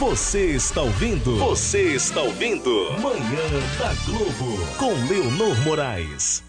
Você 0.00 0.52
está 0.52 0.80
ouvindo? 0.80 1.36
Você 1.36 1.94
está 1.94 2.22
ouvindo? 2.22 2.70
Manhã 3.02 3.46
da 3.78 3.92
Globo 4.06 4.56
com 4.78 4.94
Leonor 5.12 5.62
Moraes. 5.62 6.42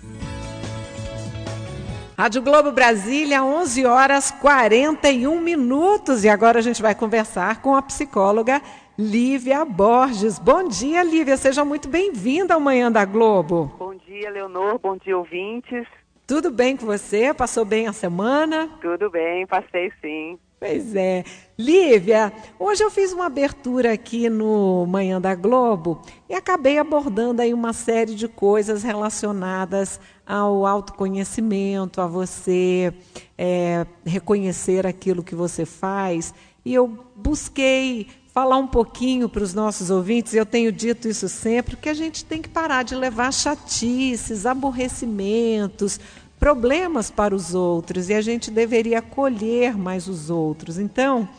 Rádio 2.18 2.42
Globo 2.42 2.72
Brasília, 2.72 3.44
11 3.44 3.86
horas 3.86 4.32
41 4.32 5.38
minutos. 5.42 6.24
E 6.24 6.30
agora 6.30 6.60
a 6.60 6.62
gente 6.62 6.82
vai 6.82 6.96
conversar 6.96 7.62
com 7.62 7.76
a 7.76 7.82
psicóloga 7.82 8.62
Lívia 8.98 9.66
Borges. 9.66 10.40
Bom 10.40 10.70
dia, 10.70 11.04
Lívia. 11.04 11.36
Seja 11.36 11.66
muito 11.66 11.90
bem-vinda 11.90 12.54
ao 12.54 12.60
Manhã 12.62 12.90
da 12.90 13.04
Globo. 13.04 13.70
Bom 13.78 13.94
dia, 13.96 14.32
Leonor. 14.32 14.80
Bom 14.80 14.96
dia, 14.96 15.18
ouvintes. 15.18 15.86
Tudo 16.26 16.52
bem 16.52 16.78
com 16.78 16.86
você? 16.86 17.34
Passou 17.34 17.66
bem 17.66 17.86
a 17.86 17.92
semana? 17.92 18.70
Tudo 18.82 19.10
bem, 19.10 19.46
passei 19.46 19.92
sim. 20.00 20.40
Pois 20.64 20.96
é. 20.96 21.24
Lívia, 21.58 22.32
hoje 22.60 22.84
eu 22.84 22.92
fiz 22.92 23.12
uma 23.12 23.26
abertura 23.26 23.94
aqui 23.94 24.30
no 24.30 24.86
Manhã 24.86 25.20
da 25.20 25.34
Globo 25.34 26.00
e 26.30 26.36
acabei 26.36 26.78
abordando 26.78 27.42
aí 27.42 27.52
uma 27.52 27.74
série 27.74 28.14
de 28.14 28.28
coisas 28.28 28.84
relacionadas 28.84 30.00
ao 30.24 30.68
autoconhecimento, 30.68 32.00
a 32.00 32.06
você 32.06 32.94
é, 33.36 33.88
reconhecer 34.06 34.86
aquilo 34.86 35.24
que 35.24 35.34
você 35.34 35.66
faz. 35.66 36.32
E 36.64 36.76
eu 36.76 37.08
busquei 37.16 38.06
falar 38.32 38.58
um 38.58 38.68
pouquinho 38.68 39.28
para 39.28 39.44
os 39.44 39.56
nossos 39.56 39.90
ouvintes, 39.90 40.34
eu 40.36 40.46
tenho 40.46 40.72
dito 40.72 41.08
isso 41.08 41.28
sempre, 41.28 41.76
que 41.76 41.90
a 41.90 41.94
gente 41.94 42.24
tem 42.24 42.42
que 42.42 42.48
parar 42.48 42.84
de 42.84 42.96
levar 42.96 43.34
chatices, 43.34 44.46
aborrecimentos, 44.46 46.00
problemas 46.42 47.12
para 47.12 47.36
os 47.36 47.54
outros 47.54 48.10
e 48.10 48.16
a 48.16 48.22
gente 48.22 48.50
deveria 48.50 48.98
acolher 48.98 49.78
mais 49.78 50.08
os 50.08 50.32
outros. 50.32 50.80
Então, 50.80 51.30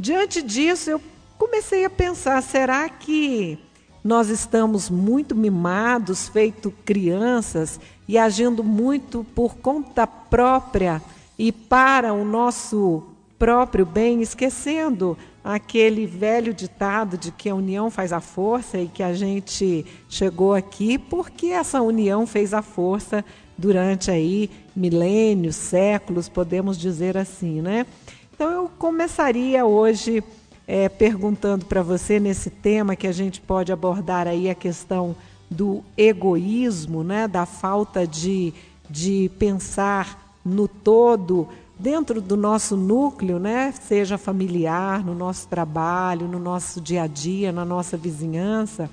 diante 0.00 0.40
disso, 0.40 0.88
eu 0.88 1.00
comecei 1.36 1.84
a 1.84 1.90
pensar: 1.90 2.42
será 2.42 2.88
que 2.88 3.58
nós 4.02 4.30
estamos 4.30 4.88
muito 4.88 5.36
mimados, 5.36 6.30
feito 6.30 6.72
crianças 6.82 7.78
e 8.08 8.16
agindo 8.16 8.64
muito 8.64 9.22
por 9.34 9.56
conta 9.56 10.06
própria 10.06 11.02
e 11.38 11.52
para 11.52 12.14
o 12.14 12.24
nosso 12.24 13.11
próprio 13.42 13.84
bem, 13.84 14.22
esquecendo 14.22 15.18
aquele 15.42 16.06
velho 16.06 16.54
ditado 16.54 17.18
de 17.18 17.32
que 17.32 17.48
a 17.48 17.54
união 17.56 17.90
faz 17.90 18.12
a 18.12 18.20
força 18.20 18.78
e 18.78 18.86
que 18.86 19.02
a 19.02 19.12
gente 19.12 19.84
chegou 20.08 20.54
aqui 20.54 20.96
porque 20.96 21.46
essa 21.46 21.82
união 21.82 22.24
fez 22.24 22.54
a 22.54 22.62
força 22.62 23.24
durante 23.58 24.12
aí 24.12 24.48
milênios, 24.76 25.56
séculos, 25.56 26.28
podemos 26.28 26.78
dizer 26.78 27.18
assim, 27.18 27.60
né? 27.60 27.84
Então 28.32 28.48
eu 28.48 28.70
começaria 28.78 29.66
hoje 29.66 30.22
é, 30.64 30.88
perguntando 30.88 31.66
para 31.66 31.82
você 31.82 32.20
nesse 32.20 32.48
tema 32.48 32.94
que 32.94 33.08
a 33.08 33.12
gente 33.12 33.40
pode 33.40 33.72
abordar 33.72 34.28
aí 34.28 34.48
a 34.48 34.54
questão 34.54 35.16
do 35.50 35.82
egoísmo, 35.96 37.02
né? 37.02 37.26
Da 37.26 37.44
falta 37.44 38.06
de, 38.06 38.54
de 38.88 39.28
pensar 39.36 40.38
no 40.44 40.68
todo 40.68 41.48
dentro 41.82 42.20
do 42.20 42.36
nosso 42.36 42.76
núcleo, 42.76 43.40
né? 43.40 43.72
Seja 43.72 44.16
familiar, 44.16 45.04
no 45.04 45.16
nosso 45.16 45.48
trabalho, 45.48 46.28
no 46.28 46.38
nosso 46.38 46.80
dia 46.80 47.02
a 47.02 47.06
dia, 47.08 47.50
na 47.50 47.64
nossa 47.64 47.96
vizinhança. 47.96 48.88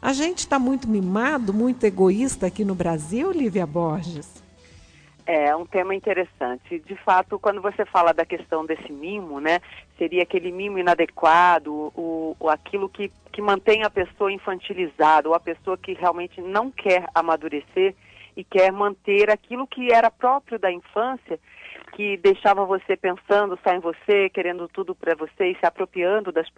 A 0.00 0.14
gente 0.14 0.38
está 0.38 0.58
muito 0.58 0.88
mimado, 0.88 1.52
muito 1.52 1.84
egoísta 1.84 2.46
aqui 2.46 2.64
no 2.64 2.74
Brasil, 2.74 3.30
Lívia 3.30 3.66
Borges? 3.66 4.42
É 5.26 5.54
um 5.54 5.66
tema 5.66 5.94
interessante. 5.94 6.80
De 6.80 6.96
fato, 6.96 7.38
quando 7.38 7.60
você 7.60 7.84
fala 7.84 8.12
da 8.14 8.24
questão 8.24 8.64
desse 8.64 8.90
mimo, 8.90 9.38
né, 9.38 9.60
seria 9.98 10.22
aquele 10.22 10.50
mimo 10.50 10.78
inadequado, 10.78 11.92
o, 11.94 12.34
o 12.40 12.48
aquilo 12.48 12.88
que, 12.88 13.12
que 13.30 13.42
mantém 13.42 13.84
a 13.84 13.90
pessoa 13.90 14.32
infantilizada, 14.32 15.28
ou 15.28 15.34
a 15.34 15.40
pessoa 15.40 15.76
que 15.76 15.92
realmente 15.92 16.40
não 16.40 16.70
quer 16.70 17.06
amadurecer 17.14 17.94
e 18.34 18.42
quer 18.42 18.72
manter 18.72 19.30
aquilo 19.30 19.66
que 19.66 19.92
era 19.92 20.10
próprio 20.10 20.58
da 20.58 20.72
infância 20.72 21.38
que 21.92 22.16
deixava 22.16 22.64
você 22.64 22.96
pensando 22.96 23.58
só 23.62 23.74
em 23.74 23.78
você, 23.78 24.28
querendo 24.30 24.68
tudo 24.68 24.94
para 24.94 25.14
você 25.14 25.50
e 25.50 25.58
se 25.58 25.66
apropriando 25.66 26.32
das, 26.32 26.48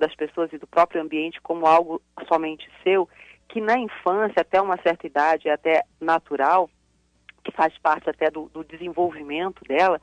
das 0.00 0.14
pessoas 0.14 0.52
e 0.52 0.58
do 0.58 0.66
próprio 0.66 1.02
ambiente 1.02 1.40
como 1.40 1.66
algo 1.66 2.00
somente 2.28 2.68
seu, 2.82 3.08
que 3.48 3.60
na 3.60 3.78
infância, 3.78 4.40
até 4.40 4.60
uma 4.60 4.76
certa 4.82 5.06
idade, 5.06 5.48
é 5.48 5.52
até 5.52 5.82
natural, 6.00 6.70
que 7.42 7.52
faz 7.52 7.76
parte 7.78 8.08
até 8.08 8.30
do, 8.30 8.48
do 8.48 8.64
desenvolvimento 8.64 9.62
dela, 9.64 10.00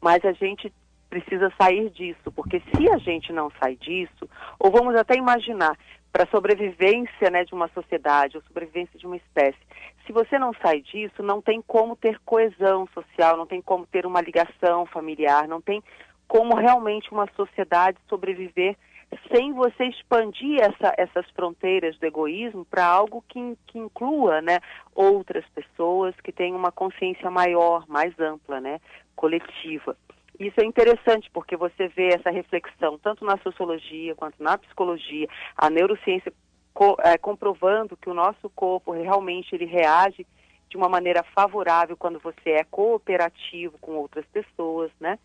mas 0.00 0.24
a 0.24 0.32
gente 0.32 0.72
precisa 1.08 1.52
sair 1.60 1.90
disso, 1.90 2.32
porque 2.34 2.60
se 2.74 2.88
a 2.90 2.96
gente 2.96 3.32
não 3.32 3.50
sai 3.62 3.76
disso, 3.76 4.28
ou 4.58 4.70
vamos 4.70 4.96
até 4.96 5.14
imaginar, 5.14 5.76
para 6.10 6.24
a 6.24 6.30
sobrevivência 6.30 7.30
né, 7.30 7.44
de 7.44 7.54
uma 7.54 7.68
sociedade, 7.68 8.36
ou 8.36 8.42
sobrevivência 8.42 8.98
de 8.98 9.06
uma 9.06 9.16
espécie, 9.16 9.58
se 10.06 10.12
você 10.12 10.38
não 10.38 10.52
sai 10.62 10.80
disso, 10.80 11.22
não 11.22 11.40
tem 11.40 11.62
como 11.62 11.96
ter 11.96 12.18
coesão 12.24 12.86
social, 12.94 13.36
não 13.36 13.46
tem 13.46 13.60
como 13.60 13.86
ter 13.86 14.06
uma 14.06 14.20
ligação 14.20 14.86
familiar, 14.86 15.46
não 15.46 15.60
tem 15.60 15.82
como 16.26 16.54
realmente 16.54 17.12
uma 17.12 17.28
sociedade 17.36 17.98
sobreviver 18.08 18.76
sem 19.30 19.52
você 19.52 19.84
expandir 19.84 20.60
essa, 20.60 20.94
essas 20.96 21.28
fronteiras 21.30 21.98
do 21.98 22.06
egoísmo 22.06 22.64
para 22.64 22.86
algo 22.86 23.22
que, 23.28 23.56
que 23.66 23.78
inclua 23.78 24.40
né, 24.40 24.58
outras 24.94 25.44
pessoas 25.54 26.14
que 26.22 26.32
tenham 26.32 26.56
uma 26.56 26.72
consciência 26.72 27.30
maior, 27.30 27.84
mais 27.88 28.18
ampla, 28.18 28.60
né, 28.60 28.80
coletiva. 29.14 29.96
Isso 30.40 30.60
é 30.60 30.64
interessante 30.64 31.30
porque 31.32 31.56
você 31.56 31.88
vê 31.88 32.08
essa 32.08 32.30
reflexão 32.30 32.98
tanto 32.98 33.24
na 33.24 33.36
sociologia 33.38 34.14
quanto 34.14 34.42
na 34.42 34.56
psicologia, 34.56 35.28
a 35.56 35.68
neurociência 35.68 36.32
co 36.72 36.96
é, 37.00 37.18
comprovando 37.18 37.96
que 37.96 38.08
o 38.08 38.14
nosso 38.14 38.48
corpo 38.50 38.92
realmente 38.92 39.54
ele 39.54 39.66
reage 39.66 40.26
de 40.68 40.76
uma 40.76 40.88
maneira 40.88 41.22
favorável 41.22 41.96
quando 41.96 42.18
você 42.18 42.50
é 42.50 42.64
cooperativo 42.64 43.76
com 43.78 43.92
outras 43.92 44.24
pessoas, 44.26 44.90
né? 44.98 45.18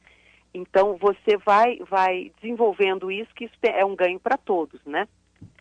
Então 0.54 0.98
você 0.98 1.38
vai 1.38 1.80
vai 1.90 2.32
desenvolvendo 2.42 3.12
isso 3.12 3.34
que 3.34 3.46
isso 3.46 3.56
é 3.64 3.86
um 3.86 3.96
ganho 3.96 4.20
para 4.20 4.38
todos, 4.38 4.84
né? 4.86 5.08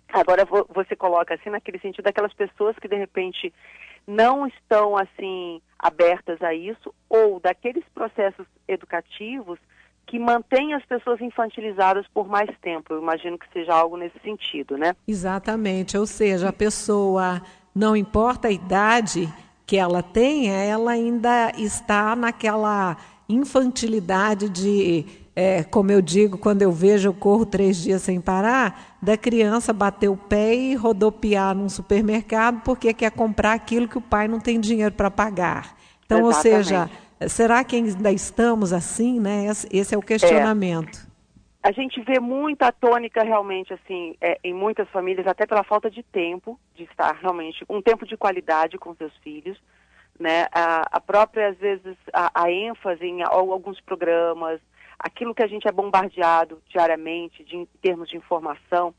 Agora 0.08 0.44
você 0.44 0.96
coloca 0.96 1.34
assim 1.34 1.50
naquele 1.50 1.78
sentido 1.78 2.04
daquelas 2.04 2.32
pessoas 2.32 2.76
que 2.78 2.88
de 2.88 2.96
repente 2.96 3.52
não 4.06 4.46
estão 4.46 4.96
assim 4.96 5.60
abertas 5.78 6.40
a 6.42 6.54
isso 6.54 6.94
ou 7.08 7.40
daqueles 7.40 7.84
processos 7.94 8.46
educativos 8.68 9.58
que 10.06 10.18
mantém 10.18 10.72
as 10.72 10.84
pessoas 10.84 11.20
infantilizadas 11.20 12.06
por 12.14 12.28
mais 12.28 12.48
tempo. 12.62 12.94
Eu 12.94 13.02
imagino 13.02 13.36
que 13.36 13.46
seja 13.52 13.74
algo 13.74 13.96
nesse 13.96 14.18
sentido, 14.20 14.78
né? 14.78 14.94
Exatamente. 15.06 15.98
Ou 15.98 16.06
seja, 16.06 16.48
a 16.48 16.52
pessoa, 16.52 17.42
não 17.74 17.96
importa 17.96 18.48
a 18.48 18.52
idade 18.52 19.28
que 19.66 19.76
ela 19.76 20.02
tenha, 20.02 20.54
ela 20.54 20.92
ainda 20.92 21.52
está 21.58 22.14
naquela 22.14 22.96
infantilidade 23.28 24.48
de, 24.48 25.04
é, 25.34 25.64
como 25.64 25.90
eu 25.90 26.00
digo, 26.00 26.38
quando 26.38 26.62
eu 26.62 26.70
vejo, 26.70 27.08
eu 27.08 27.14
corro 27.14 27.44
três 27.44 27.76
dias 27.76 28.02
sem 28.02 28.20
parar, 28.20 28.96
da 29.02 29.16
criança 29.16 29.72
bater 29.72 30.08
o 30.08 30.16
pé 30.16 30.54
e 30.54 30.76
rodopiar 30.76 31.52
num 31.52 31.68
supermercado 31.68 32.62
porque 32.64 32.94
quer 32.94 33.10
comprar 33.10 33.54
aquilo 33.54 33.88
que 33.88 33.98
o 33.98 34.00
pai 34.00 34.28
não 34.28 34.38
tem 34.38 34.60
dinheiro 34.60 34.94
para 34.94 35.10
pagar. 35.10 35.76
Então, 36.04 36.28
Exatamente. 36.28 36.56
ou 36.56 36.64
seja 36.64 36.90
Será 37.28 37.64
que 37.64 37.76
ainda 37.76 38.12
estamos 38.12 38.72
assim, 38.72 39.18
né? 39.18 39.46
Esse 39.46 39.94
é 39.94 39.98
o 39.98 40.02
questionamento. 40.02 40.98
É. 41.12 41.16
A 41.62 41.72
gente 41.72 42.00
vê 42.02 42.20
muita 42.20 42.70
tônica 42.70 43.24
realmente 43.24 43.72
assim 43.72 44.14
é, 44.20 44.38
em 44.44 44.54
muitas 44.54 44.88
famílias, 44.90 45.26
até 45.26 45.46
pela 45.46 45.64
falta 45.64 45.90
de 45.90 46.02
tempo 46.02 46.60
de 46.76 46.84
estar 46.84 47.16
realmente 47.20 47.64
um 47.68 47.82
tempo 47.82 48.06
de 48.06 48.16
qualidade 48.16 48.78
com 48.78 48.94
seus 48.94 49.12
filhos, 49.16 49.60
né? 50.16 50.46
A, 50.52 50.82
a 50.92 51.00
própria 51.00 51.48
às 51.48 51.56
vezes 51.56 51.96
a, 52.12 52.30
a 52.44 52.52
ênfase 52.52 53.04
em 53.04 53.22
alguns 53.22 53.80
programas, 53.80 54.60
aquilo 54.96 55.34
que 55.34 55.42
a 55.42 55.48
gente 55.48 55.66
é 55.66 55.72
bombardeado 55.72 56.62
diariamente 56.68 57.42
de, 57.42 57.56
em 57.56 57.66
termos 57.82 58.08
de 58.08 58.16
informação 58.16 58.94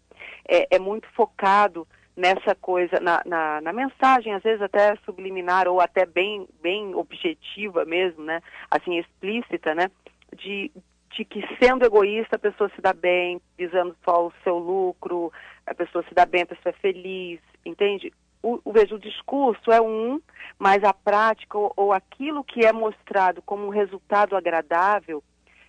é, 0.46 0.76
é 0.76 0.80
muito 0.80 1.08
focado 1.16 1.88
nessa 2.18 2.56
coisa, 2.56 3.00
na, 3.00 3.22
na, 3.24 3.62
na, 3.62 3.72
mensagem, 3.72 4.34
às 4.34 4.42
vezes 4.42 4.60
até 4.60 4.96
subliminar 5.06 5.68
ou 5.68 5.80
até 5.80 6.04
bem, 6.04 6.48
bem 6.64 6.96
objetiva 6.96 7.86
mesmo, 7.86 8.24
né? 8.24 8.42
Assim, 8.72 8.98
explícita, 8.98 9.76
né? 9.76 9.92
De, 10.36 10.72
de 11.12 11.24
que 11.24 11.44
sendo 11.62 11.86
egoísta 11.86 12.36
a 12.36 12.40
pessoa 12.40 12.72
se 12.76 12.82
dá 12.82 12.92
bem, 12.92 13.40
visando 13.56 13.96
só 14.04 14.26
o 14.26 14.34
seu 14.44 14.58
lucro, 14.58 15.32
a 15.68 15.76
pessoa 15.76 16.04
se 16.10 16.14
dá 16.16 16.26
bem, 16.26 16.42
a 16.42 16.48
pessoa 16.48 16.74
é 16.76 16.82
feliz, 16.82 17.40
entende? 17.64 18.12
O, 18.42 18.60
o, 18.66 18.74
veja, 18.74 18.96
o 18.96 19.00
discurso 19.00 19.72
é 19.72 19.80
um, 19.80 20.20
mas 20.58 20.84
a 20.84 20.94
prática 20.94 21.56
ou, 21.56 21.72
ou 21.76 21.94
aquilo 21.94 22.44
que 22.44 22.66
é 22.66 22.74
mostrado 22.74 23.44
como 23.44 23.68
um 23.68 23.70
resultado 23.70 24.36
agradável 24.36 25.24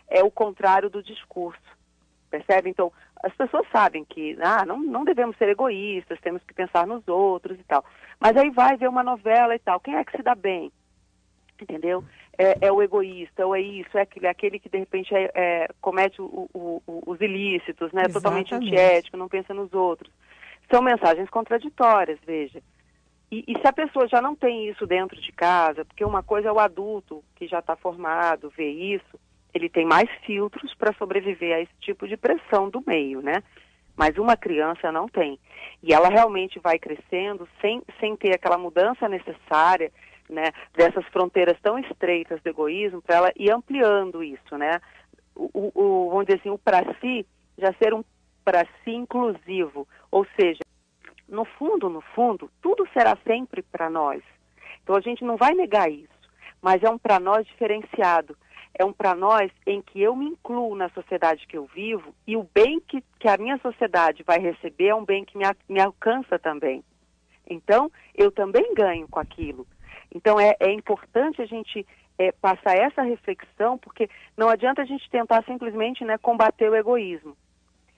é 0.08 0.22
o 0.22 0.30
contrário 0.30 0.88
do 0.88 1.02
discurso. 1.02 1.77
Percebe? 2.30 2.70
Então, 2.70 2.92
as 3.22 3.34
pessoas 3.34 3.66
sabem 3.72 4.04
que 4.04 4.36
ah, 4.40 4.64
não, 4.66 4.78
não 4.78 5.04
devemos 5.04 5.36
ser 5.36 5.48
egoístas, 5.48 6.20
temos 6.20 6.42
que 6.42 6.54
pensar 6.54 6.86
nos 6.86 7.06
outros 7.08 7.58
e 7.58 7.64
tal. 7.64 7.84
Mas 8.20 8.36
aí 8.36 8.50
vai 8.50 8.76
ver 8.76 8.88
uma 8.88 9.02
novela 9.02 9.54
e 9.54 9.58
tal. 9.58 9.80
Quem 9.80 9.96
é 9.96 10.04
que 10.04 10.16
se 10.16 10.22
dá 10.22 10.34
bem? 10.34 10.70
Entendeu? 11.60 12.04
é, 12.38 12.56
é, 12.66 12.72
o 12.72 12.80
egoísta, 12.80 13.44
ou 13.44 13.54
é 13.54 13.60
isso, 13.60 13.98
é 13.98 14.02
aquele, 14.02 14.26
é 14.26 14.30
aquele 14.30 14.58
que 14.60 14.68
de 14.68 14.78
repente 14.78 15.12
é, 15.12 15.30
é, 15.34 15.68
comete 15.80 16.22
o, 16.22 16.48
o, 16.54 16.82
o, 16.86 17.02
os 17.04 17.20
ilícitos, 17.20 17.92
né? 17.92 18.04
Totalmente 18.04 18.54
antiético, 18.54 19.16
não 19.16 19.28
pensa 19.28 19.52
nos 19.52 19.74
outros. 19.74 20.10
São 20.70 20.80
mensagens 20.80 21.28
contraditórias, 21.28 22.18
veja. 22.24 22.62
E, 23.30 23.44
e, 23.46 23.58
se 23.58 23.66
a 23.66 23.72
pessoa 23.72 24.06
já 24.06 24.22
não 24.22 24.36
tem 24.36 24.68
isso 24.68 24.86
dentro 24.86 25.20
de 25.20 25.32
casa, 25.32 25.84
porque 25.84 26.04
uma 26.04 26.22
coisa 26.22 26.48
é 26.48 26.52
o 26.52 26.60
adulto 26.60 27.24
que 27.34 27.48
já 27.48 27.58
está 27.58 27.74
formado, 27.74 28.52
vê 28.56 28.70
isso, 28.70 29.18
ele 29.54 29.68
tem 29.68 29.84
mais 29.84 30.08
filtros 30.24 30.74
para 30.74 30.92
sobreviver 30.94 31.56
a 31.56 31.60
esse 31.60 31.74
tipo 31.80 32.06
de 32.06 32.16
pressão 32.16 32.68
do 32.68 32.82
meio, 32.86 33.20
né? 33.20 33.42
Mas 33.96 34.16
uma 34.16 34.36
criança 34.36 34.92
não 34.92 35.08
tem. 35.08 35.38
E 35.82 35.92
ela 35.92 36.08
realmente 36.08 36.58
vai 36.58 36.78
crescendo 36.78 37.48
sem, 37.60 37.82
sem 37.98 38.16
ter 38.16 38.34
aquela 38.34 38.56
mudança 38.56 39.08
necessária 39.08 39.90
né, 40.28 40.52
dessas 40.74 41.04
fronteiras 41.06 41.58
tão 41.60 41.78
estreitas 41.78 42.40
do 42.42 42.48
egoísmo, 42.48 43.00
para 43.02 43.16
ela 43.16 43.32
ir 43.36 43.50
ampliando 43.50 44.22
isso, 44.22 44.56
né? 44.56 44.80
O, 45.34 45.72
o, 45.74 46.10
vamos 46.10 46.26
dizer 46.26 46.40
assim, 46.40 46.50
o 46.50 46.58
para 46.58 46.82
si 47.00 47.26
já 47.56 47.72
ser 47.74 47.94
um 47.94 48.04
para 48.44 48.66
si 48.82 48.90
inclusivo, 48.90 49.86
ou 50.10 50.26
seja, 50.38 50.60
no 51.28 51.44
fundo, 51.44 51.90
no 51.90 52.00
fundo, 52.00 52.50
tudo 52.62 52.88
será 52.92 53.16
sempre 53.26 53.62
para 53.62 53.90
nós. 53.90 54.22
Então 54.82 54.96
a 54.96 55.00
gente 55.00 55.22
não 55.22 55.36
vai 55.36 55.52
negar 55.54 55.90
isso, 55.90 56.08
mas 56.62 56.82
é 56.82 56.88
um 56.88 56.98
para 56.98 57.20
nós 57.20 57.46
diferenciado. 57.46 58.36
É 58.78 58.84
um 58.84 58.92
para 58.92 59.12
nós 59.12 59.50
em 59.66 59.82
que 59.82 60.00
eu 60.00 60.14
me 60.14 60.26
incluo 60.26 60.76
na 60.76 60.88
sociedade 60.90 61.46
que 61.48 61.58
eu 61.58 61.66
vivo 61.66 62.14
e 62.24 62.36
o 62.36 62.48
bem 62.54 62.78
que, 62.78 63.02
que 63.18 63.28
a 63.28 63.36
minha 63.36 63.58
sociedade 63.58 64.22
vai 64.22 64.38
receber 64.38 64.88
é 64.88 64.94
um 64.94 65.04
bem 65.04 65.24
que 65.24 65.36
me, 65.36 65.44
me 65.68 65.80
alcança 65.80 66.38
também. 66.38 66.84
Então, 67.50 67.90
eu 68.14 68.30
também 68.30 68.72
ganho 68.74 69.08
com 69.08 69.18
aquilo. 69.18 69.66
Então 70.14 70.38
é, 70.38 70.54
é 70.60 70.72
importante 70.72 71.42
a 71.42 71.46
gente 71.46 71.84
é, 72.18 72.30
passar 72.30 72.76
essa 72.76 73.02
reflexão, 73.02 73.76
porque 73.78 74.08
não 74.36 74.48
adianta 74.48 74.82
a 74.82 74.84
gente 74.84 75.10
tentar 75.10 75.42
simplesmente 75.44 76.04
né, 76.04 76.16
combater 76.16 76.70
o 76.70 76.76
egoísmo. 76.76 77.36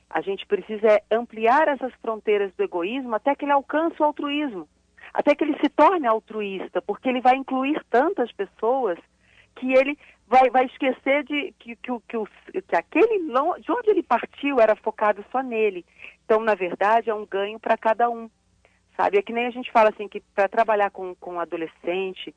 A 0.08 0.20
gente 0.22 0.46
precisa 0.46 0.86
é, 0.86 1.02
ampliar 1.10 1.68
essas 1.68 1.92
fronteiras 2.00 2.52
do 2.54 2.64
egoísmo 2.64 3.14
até 3.14 3.34
que 3.34 3.44
ele 3.44 3.52
alcance 3.52 4.00
o 4.00 4.04
altruísmo, 4.04 4.66
até 5.12 5.34
que 5.34 5.44
ele 5.44 5.58
se 5.60 5.68
torne 5.68 6.06
altruísta, 6.06 6.80
porque 6.82 7.08
ele 7.08 7.20
vai 7.20 7.36
incluir 7.36 7.84
tantas 7.90 8.32
pessoas 8.32 8.98
que 9.60 9.72
ele 9.72 9.98
vai, 10.26 10.48
vai 10.50 10.64
esquecer 10.66 11.24
de 11.24 11.54
que, 11.58 11.76
que, 11.76 11.92
que, 12.08 12.62
que 12.62 12.76
aquele 12.76 13.18
de 13.60 13.72
onde 13.72 13.90
ele 13.90 14.02
partiu 14.02 14.60
era 14.60 14.74
focado 14.76 15.24
só 15.30 15.42
nele. 15.42 15.84
Então, 16.24 16.40
na 16.40 16.54
verdade, 16.54 17.10
é 17.10 17.14
um 17.14 17.26
ganho 17.26 17.58
para 17.58 17.76
cada 17.76 18.08
um 18.08 18.30
sabe? 19.00 19.18
É 19.18 19.22
que 19.22 19.32
nem 19.32 19.46
a 19.46 19.50
gente 19.50 19.72
fala 19.72 19.88
assim, 19.88 20.06
que 20.08 20.20
para 20.34 20.48
trabalhar 20.48 20.90
com, 20.90 21.14
com 21.14 21.40
adolescente, 21.40 22.34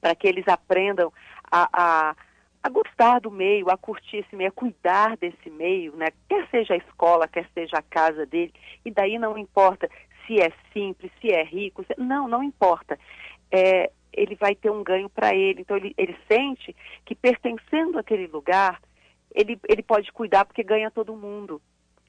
para 0.00 0.14
que 0.14 0.26
eles 0.26 0.46
aprendam 0.48 1.12
a, 1.50 1.68
a, 1.72 2.16
a, 2.62 2.68
gostar 2.68 3.20
do 3.20 3.30
meio, 3.30 3.70
a 3.70 3.76
curtir 3.76 4.18
esse 4.18 4.34
meio, 4.34 4.48
a 4.48 4.52
cuidar 4.52 5.16
desse 5.16 5.48
meio, 5.50 5.94
né? 5.96 6.08
Quer 6.28 6.48
seja 6.50 6.74
a 6.74 6.78
escola, 6.78 7.28
quer 7.28 7.48
seja 7.54 7.78
a 7.78 7.82
casa 7.82 8.26
dele, 8.26 8.52
e 8.84 8.90
daí 8.90 9.18
não 9.18 9.38
importa 9.38 9.88
se 10.26 10.40
é 10.40 10.52
simples, 10.72 11.12
se 11.20 11.30
é 11.30 11.44
rico, 11.44 11.84
se... 11.84 11.94
não, 11.98 12.26
não 12.26 12.42
importa. 12.42 12.98
É, 13.50 13.90
ele 14.16 14.34
vai 14.34 14.54
ter 14.54 14.70
um 14.70 14.82
ganho 14.82 15.08
para 15.08 15.34
ele. 15.34 15.62
Então 15.62 15.76
ele, 15.76 15.94
ele 15.96 16.16
sente 16.30 16.74
que 17.04 17.14
pertencendo 17.14 17.98
àquele 17.98 18.26
lugar, 18.26 18.80
ele, 19.34 19.58
ele 19.68 19.82
pode 19.82 20.12
cuidar 20.12 20.44
porque 20.44 20.62
ganha 20.62 20.90
todo 20.90 21.16
mundo. 21.16 21.60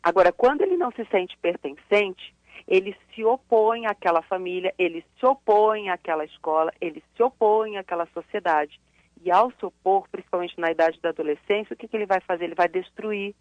Agora, 0.02 0.32
quando 0.32 0.62
ele 0.62 0.78
não 0.78 0.92
se 0.92 1.04
sente 1.06 1.36
pertencente, 1.38 2.36
ele 2.68 2.96
se 3.14 3.24
opõe 3.24 3.86
àquela 3.88 4.22
família, 4.22 4.74
ele 4.78 5.04
se 5.20 5.26
opõe 5.26 5.90
àquela 5.90 6.24
escola, 6.26 6.72
ele 6.80 7.04
se 7.16 7.24
opõe 7.24 7.78
àquela 7.78 8.06
sociedade. 8.08 8.80
E 9.24 9.32
ao 9.32 9.52
se 9.52 9.66
opor, 9.66 10.08
principalmente 10.12 10.60
na 10.60 10.72
idade 10.72 11.00
da 11.02 11.10
adolescência, 11.10 11.74
o 11.74 11.76
que, 11.76 11.88
que 11.88 11.98
ele 11.98 12.06
vai 12.06 12.22
fazer? 12.22 12.46
Ele 12.46 12.56
vai 12.56 12.68
destruir. 12.68 13.36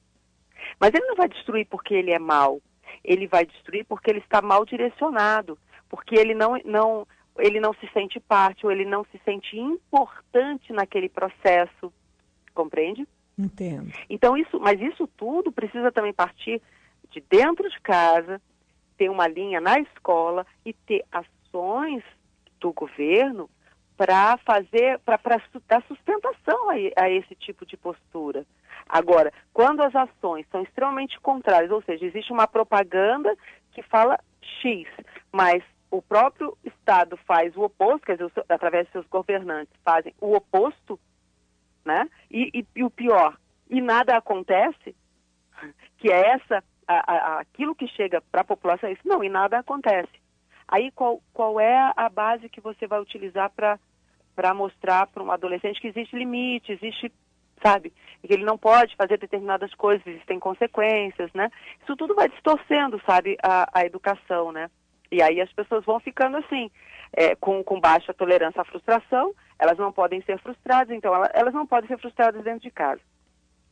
Mas 0.80 0.92
ele 0.94 1.06
não 1.06 1.16
vai 1.16 1.28
destruir 1.28 1.66
porque 1.66 1.94
ele 1.94 2.10
é 2.10 2.18
mau. 2.18 2.60
Ele 3.02 3.26
vai 3.26 3.44
destruir 3.44 3.84
porque 3.84 4.10
ele 4.10 4.20
está 4.20 4.40
mal 4.40 4.64
direcionado, 4.64 5.58
porque 5.88 6.14
ele 6.14 6.34
não, 6.34 6.58
não, 6.64 7.06
ele 7.38 7.60
não 7.60 7.72
se 7.74 7.88
sente 7.92 8.20
parte 8.20 8.64
ou 8.64 8.72
ele 8.72 8.84
não 8.84 9.04
se 9.04 9.20
sente 9.24 9.58
importante 9.58 10.72
naquele 10.72 11.08
processo. 11.08 11.92
Compreende? 12.54 13.06
Entendo. 13.38 13.92
Então 14.08 14.36
isso, 14.36 14.60
mas 14.60 14.80
isso 14.80 15.08
tudo 15.16 15.50
precisa 15.50 15.90
também 15.90 16.12
partir 16.12 16.62
de 17.10 17.20
dentro 17.28 17.68
de 17.68 17.80
casa, 17.80 18.40
ter 18.96 19.08
uma 19.08 19.26
linha 19.26 19.60
na 19.60 19.78
escola 19.80 20.46
e 20.64 20.72
ter 20.72 21.04
ações 21.10 22.02
do 22.60 22.72
governo 22.72 23.50
para 23.96 24.36
fazer, 24.38 24.98
para 25.00 25.20
dar 25.68 25.82
sustentação 25.86 26.70
a, 26.70 27.02
a, 27.02 27.10
esse 27.10 27.34
tipo 27.36 27.64
de 27.64 27.76
postura. 27.76 28.44
Agora, 28.88 29.32
quando 29.52 29.82
as 29.82 29.94
ações 29.94 30.46
são 30.50 30.62
extremamente 30.62 31.18
contrárias, 31.20 31.70
ou 31.70 31.82
seja, 31.82 32.04
existe 32.04 32.32
uma 32.32 32.46
propaganda 32.46 33.36
que 33.72 33.82
fala 33.82 34.18
X, 34.60 34.86
mas 35.32 35.62
o 35.96 36.02
próprio 36.02 36.58
Estado 36.64 37.16
faz 37.18 37.56
o 37.56 37.62
oposto, 37.62 38.06
quer 38.06 38.16
dizer, 38.16 38.32
através 38.48 38.86
de 38.86 38.92
seus 38.92 39.06
governantes 39.06 39.72
fazem 39.84 40.12
o 40.20 40.34
oposto, 40.34 40.98
né? 41.84 42.08
E, 42.30 42.50
e, 42.52 42.66
e 42.74 42.82
o 42.82 42.90
pior, 42.90 43.38
e 43.70 43.80
nada 43.80 44.16
acontece, 44.16 44.94
que 45.98 46.10
é 46.10 46.32
essa 46.32 46.64
a, 46.86 47.12
a, 47.12 47.40
aquilo 47.40 47.74
que 47.74 47.86
chega 47.88 48.20
para 48.20 48.40
a 48.40 48.44
população 48.44 48.88
é 48.88 48.92
isso. 48.92 49.02
Não, 49.06 49.22
e 49.22 49.28
nada 49.28 49.58
acontece. 49.58 50.12
Aí 50.66 50.90
qual, 50.90 51.22
qual 51.32 51.60
é 51.60 51.92
a 51.94 52.08
base 52.08 52.48
que 52.48 52.60
você 52.60 52.86
vai 52.86 53.00
utilizar 53.00 53.50
para 53.50 54.54
mostrar 54.54 55.06
para 55.06 55.22
um 55.22 55.30
adolescente 55.30 55.80
que 55.80 55.88
existe 55.88 56.16
limite, 56.16 56.72
existe, 56.72 57.12
sabe, 57.62 57.92
que 58.22 58.32
ele 58.32 58.44
não 58.44 58.58
pode 58.58 58.96
fazer 58.96 59.18
determinadas 59.18 59.72
coisas, 59.74 60.04
existem 60.06 60.40
consequências, 60.40 61.32
né? 61.34 61.50
Isso 61.82 61.94
tudo 61.96 62.14
vai 62.14 62.28
distorcendo, 62.28 63.00
sabe, 63.06 63.36
a, 63.42 63.68
a 63.72 63.84
educação, 63.84 64.50
né? 64.50 64.68
E 65.14 65.22
aí 65.22 65.40
as 65.40 65.52
pessoas 65.52 65.84
vão 65.84 66.00
ficando 66.00 66.38
assim, 66.38 66.68
é, 67.12 67.36
com, 67.36 67.62
com 67.62 67.78
baixa 67.78 68.12
tolerância 68.12 68.60
à 68.60 68.64
frustração, 68.64 69.32
elas 69.60 69.78
não 69.78 69.92
podem 69.92 70.20
ser 70.22 70.40
frustradas, 70.40 70.90
então 70.90 71.14
elas, 71.14 71.30
elas 71.32 71.54
não 71.54 71.64
podem 71.64 71.86
ser 71.86 71.98
frustradas 71.98 72.42
dentro 72.42 72.62
de 72.62 72.70
casa. 72.72 73.00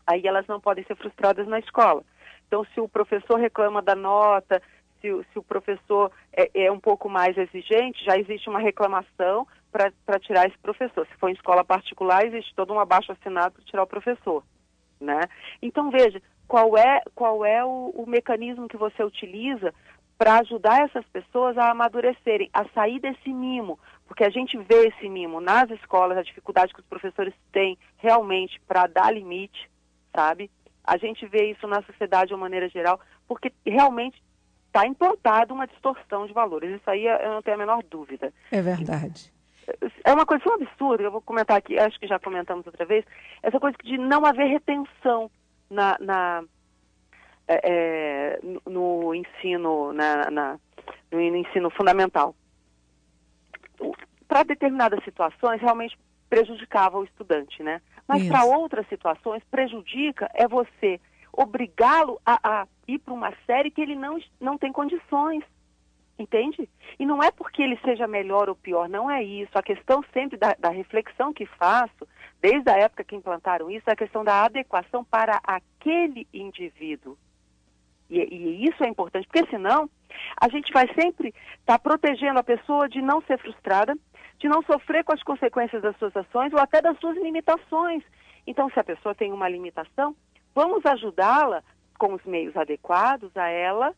Aí 0.06 0.24
elas 0.24 0.46
não 0.46 0.60
podem 0.60 0.84
ser 0.84 0.94
frustradas 0.94 1.48
na 1.48 1.58
escola. 1.58 2.04
Então, 2.46 2.64
se 2.72 2.80
o 2.80 2.88
professor 2.88 3.40
reclama 3.40 3.82
da 3.82 3.96
nota, 3.96 4.62
se, 5.00 5.08
se 5.32 5.38
o 5.38 5.42
professor 5.42 6.12
é, 6.32 6.48
é, 6.66 6.70
um 6.70 6.78
pouco 6.78 7.08
mais 7.08 7.36
exigente, 7.36 8.04
já 8.04 8.16
existe 8.16 8.48
uma 8.48 8.60
reclamação 8.60 9.44
para 9.72 10.20
tirar 10.20 10.46
esse 10.46 10.58
professor. 10.58 11.04
Se 11.08 11.16
for 11.16 11.28
em 11.28 11.32
escola 11.32 11.64
particular, 11.64 12.24
existe 12.24 12.54
todo 12.54 12.72
um 12.72 12.78
abaixo 12.78 13.10
assinado 13.10 13.54
para 13.54 13.64
tirar 13.64 13.82
o 13.82 13.86
professor. 13.86 14.44
Né? 15.00 15.20
Então, 15.60 15.90
veja, 15.90 16.22
qual 16.46 16.76
é, 16.76 17.02
qual 17.14 17.44
é 17.44 17.64
o, 17.64 17.90
o 17.96 18.06
mecanismo 18.06 18.68
que 18.68 18.76
você 18.76 19.02
utiliza 19.02 19.74
para 20.22 20.38
ajudar 20.38 20.84
essas 20.84 21.04
pessoas 21.06 21.58
a 21.58 21.72
amadurecerem, 21.72 22.48
a 22.52 22.64
sair 22.66 23.00
desse 23.00 23.32
mimo, 23.32 23.76
porque 24.06 24.22
a 24.22 24.30
gente 24.30 24.56
vê 24.56 24.86
esse 24.86 25.08
mimo 25.08 25.40
nas 25.40 25.68
escolas, 25.70 26.16
a 26.16 26.22
dificuldade 26.22 26.72
que 26.72 26.78
os 26.78 26.86
professores 26.86 27.34
têm 27.50 27.76
realmente 27.96 28.60
para 28.68 28.86
dar 28.86 29.12
limite, 29.12 29.68
sabe? 30.14 30.48
A 30.84 30.96
gente 30.96 31.26
vê 31.26 31.50
isso 31.50 31.66
na 31.66 31.82
sociedade 31.82 32.28
de 32.28 32.34
uma 32.34 32.42
maneira 32.42 32.68
geral, 32.68 33.00
porque 33.26 33.52
realmente 33.66 34.22
está 34.68 34.86
implantado 34.86 35.54
uma 35.54 35.66
distorção 35.66 36.24
de 36.24 36.32
valores. 36.32 36.70
Isso 36.70 36.88
aí 36.88 37.04
eu 37.04 37.32
não 37.32 37.42
tenho 37.42 37.56
a 37.56 37.58
menor 37.58 37.82
dúvida. 37.82 38.32
É 38.52 38.62
verdade. 38.62 39.32
É 40.04 40.12
uma 40.12 40.24
coisa 40.24 40.44
tão 40.44 40.54
absurda, 40.54 41.02
eu 41.02 41.10
vou 41.10 41.20
comentar 41.20 41.56
aqui, 41.56 41.76
acho 41.80 41.98
que 41.98 42.06
já 42.06 42.20
comentamos 42.20 42.64
outra 42.64 42.86
vez, 42.86 43.04
essa 43.42 43.58
coisa 43.58 43.76
de 43.82 43.98
não 43.98 44.24
haver 44.24 44.46
retenção 44.46 45.28
na, 45.68 45.96
na 45.98 46.44
é, 47.48 47.60
é 47.64 48.40
no 48.68 49.14
ensino, 49.14 49.92
na, 49.92 50.30
na, 50.30 50.60
no 51.10 51.20
ensino 51.20 51.70
fundamental. 51.70 52.34
Para 54.26 54.44
determinadas 54.44 55.02
situações, 55.04 55.60
realmente 55.60 55.98
prejudicava 56.28 56.98
o 56.98 57.04
estudante, 57.04 57.62
né? 57.62 57.82
Mas 58.08 58.26
para 58.26 58.44
outras 58.44 58.86
situações, 58.88 59.42
prejudica 59.50 60.30
é 60.34 60.48
você 60.48 60.98
obrigá-lo 61.32 62.20
a, 62.24 62.38
a, 62.42 62.66
ir 62.86 62.98
para 62.98 63.14
uma 63.14 63.32
série 63.46 63.70
que 63.70 63.80
ele 63.80 63.94
não, 63.94 64.18
não 64.40 64.58
tem 64.58 64.72
condições. 64.72 65.44
Entende? 66.18 66.68
E 66.98 67.06
não 67.06 67.22
é 67.22 67.30
porque 67.30 67.62
ele 67.62 67.78
seja 67.84 68.06
melhor 68.06 68.48
ou 68.48 68.54
pior, 68.54 68.88
não 68.88 69.10
é 69.10 69.22
isso. 69.24 69.50
A 69.54 69.62
questão 69.62 70.04
sempre 70.12 70.36
da, 70.36 70.54
da 70.58 70.68
reflexão 70.68 71.32
que 71.32 71.46
faço, 71.46 72.06
desde 72.40 72.70
a 72.70 72.78
época 72.78 73.02
que 73.02 73.16
implantaram 73.16 73.70
isso, 73.70 73.88
é 73.88 73.92
a 73.92 73.96
questão 73.96 74.22
da 74.22 74.44
adequação 74.44 75.02
para 75.02 75.40
aquele 75.42 76.28
indivíduo. 76.32 77.16
E, 78.12 78.18
e, 78.30 78.68
isso 78.68 78.84
é 78.84 78.88
importante, 78.88 79.26
porque 79.26 79.48
senão 79.48 79.88
a 80.38 80.48
gente 80.48 80.70
vai 80.72 80.86
sempre 80.94 81.28
estar 81.60 81.64
tá 81.64 81.78
protegendo 81.78 82.38
a 82.38 82.44
pessoa 82.44 82.86
de 82.88 83.00
não 83.00 83.22
ser 83.22 83.38
frustrada, 83.38 83.96
de 84.38 84.48
não 84.48 84.62
sofrer 84.62 85.02
com 85.02 85.14
as 85.14 85.22
consequências 85.22 85.80
das 85.80 85.96
suas 85.96 86.14
ações 86.14 86.52
ou 86.52 86.58
até 86.58 86.82
das 86.82 86.98
suas 86.98 87.16
limitações. 87.16 88.02
Então, 88.46 88.68
se 88.70 88.78
a 88.78 88.84
pessoa 88.84 89.14
tem 89.14 89.32
uma 89.32 89.48
limitação, 89.48 90.14
vamos 90.54 90.84
ajudá-la 90.84 91.62
com 91.98 92.12
os 92.12 92.24
meios 92.24 92.54
adequados 92.56 93.34
a 93.36 93.48
ela 93.48 93.94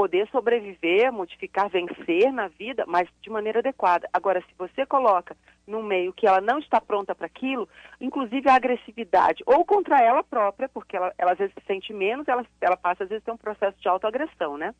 poder 0.00 0.26
sobreviver, 0.30 1.12
modificar, 1.12 1.68
vencer 1.68 2.32
na 2.32 2.48
vida, 2.48 2.86
mas 2.86 3.06
de 3.20 3.28
maneira 3.28 3.58
adequada. 3.58 4.08
Agora, 4.14 4.40
se 4.40 4.54
você 4.56 4.86
coloca 4.86 5.36
num 5.66 5.82
meio 5.82 6.10
que 6.10 6.26
ela 6.26 6.40
não 6.40 6.58
está 6.58 6.80
pronta 6.80 7.14
para 7.14 7.26
aquilo, 7.26 7.68
inclusive 8.00 8.48
a 8.48 8.54
agressividade, 8.54 9.42
ou 9.44 9.62
contra 9.62 10.00
ela 10.00 10.24
própria, 10.24 10.70
porque 10.70 10.96
ela, 10.96 11.12
ela 11.18 11.32
às 11.32 11.38
vezes 11.38 11.52
se 11.52 11.66
sente 11.66 11.92
menos, 11.92 12.26
ela, 12.28 12.46
ela 12.62 12.78
passa 12.78 13.04
às 13.04 13.10
vezes 13.10 13.22
a 13.22 13.26
ter 13.26 13.32
um 13.32 13.36
processo 13.36 13.78
de 13.78 13.88
autoagressão, 13.88 14.56
né? 14.56 14.74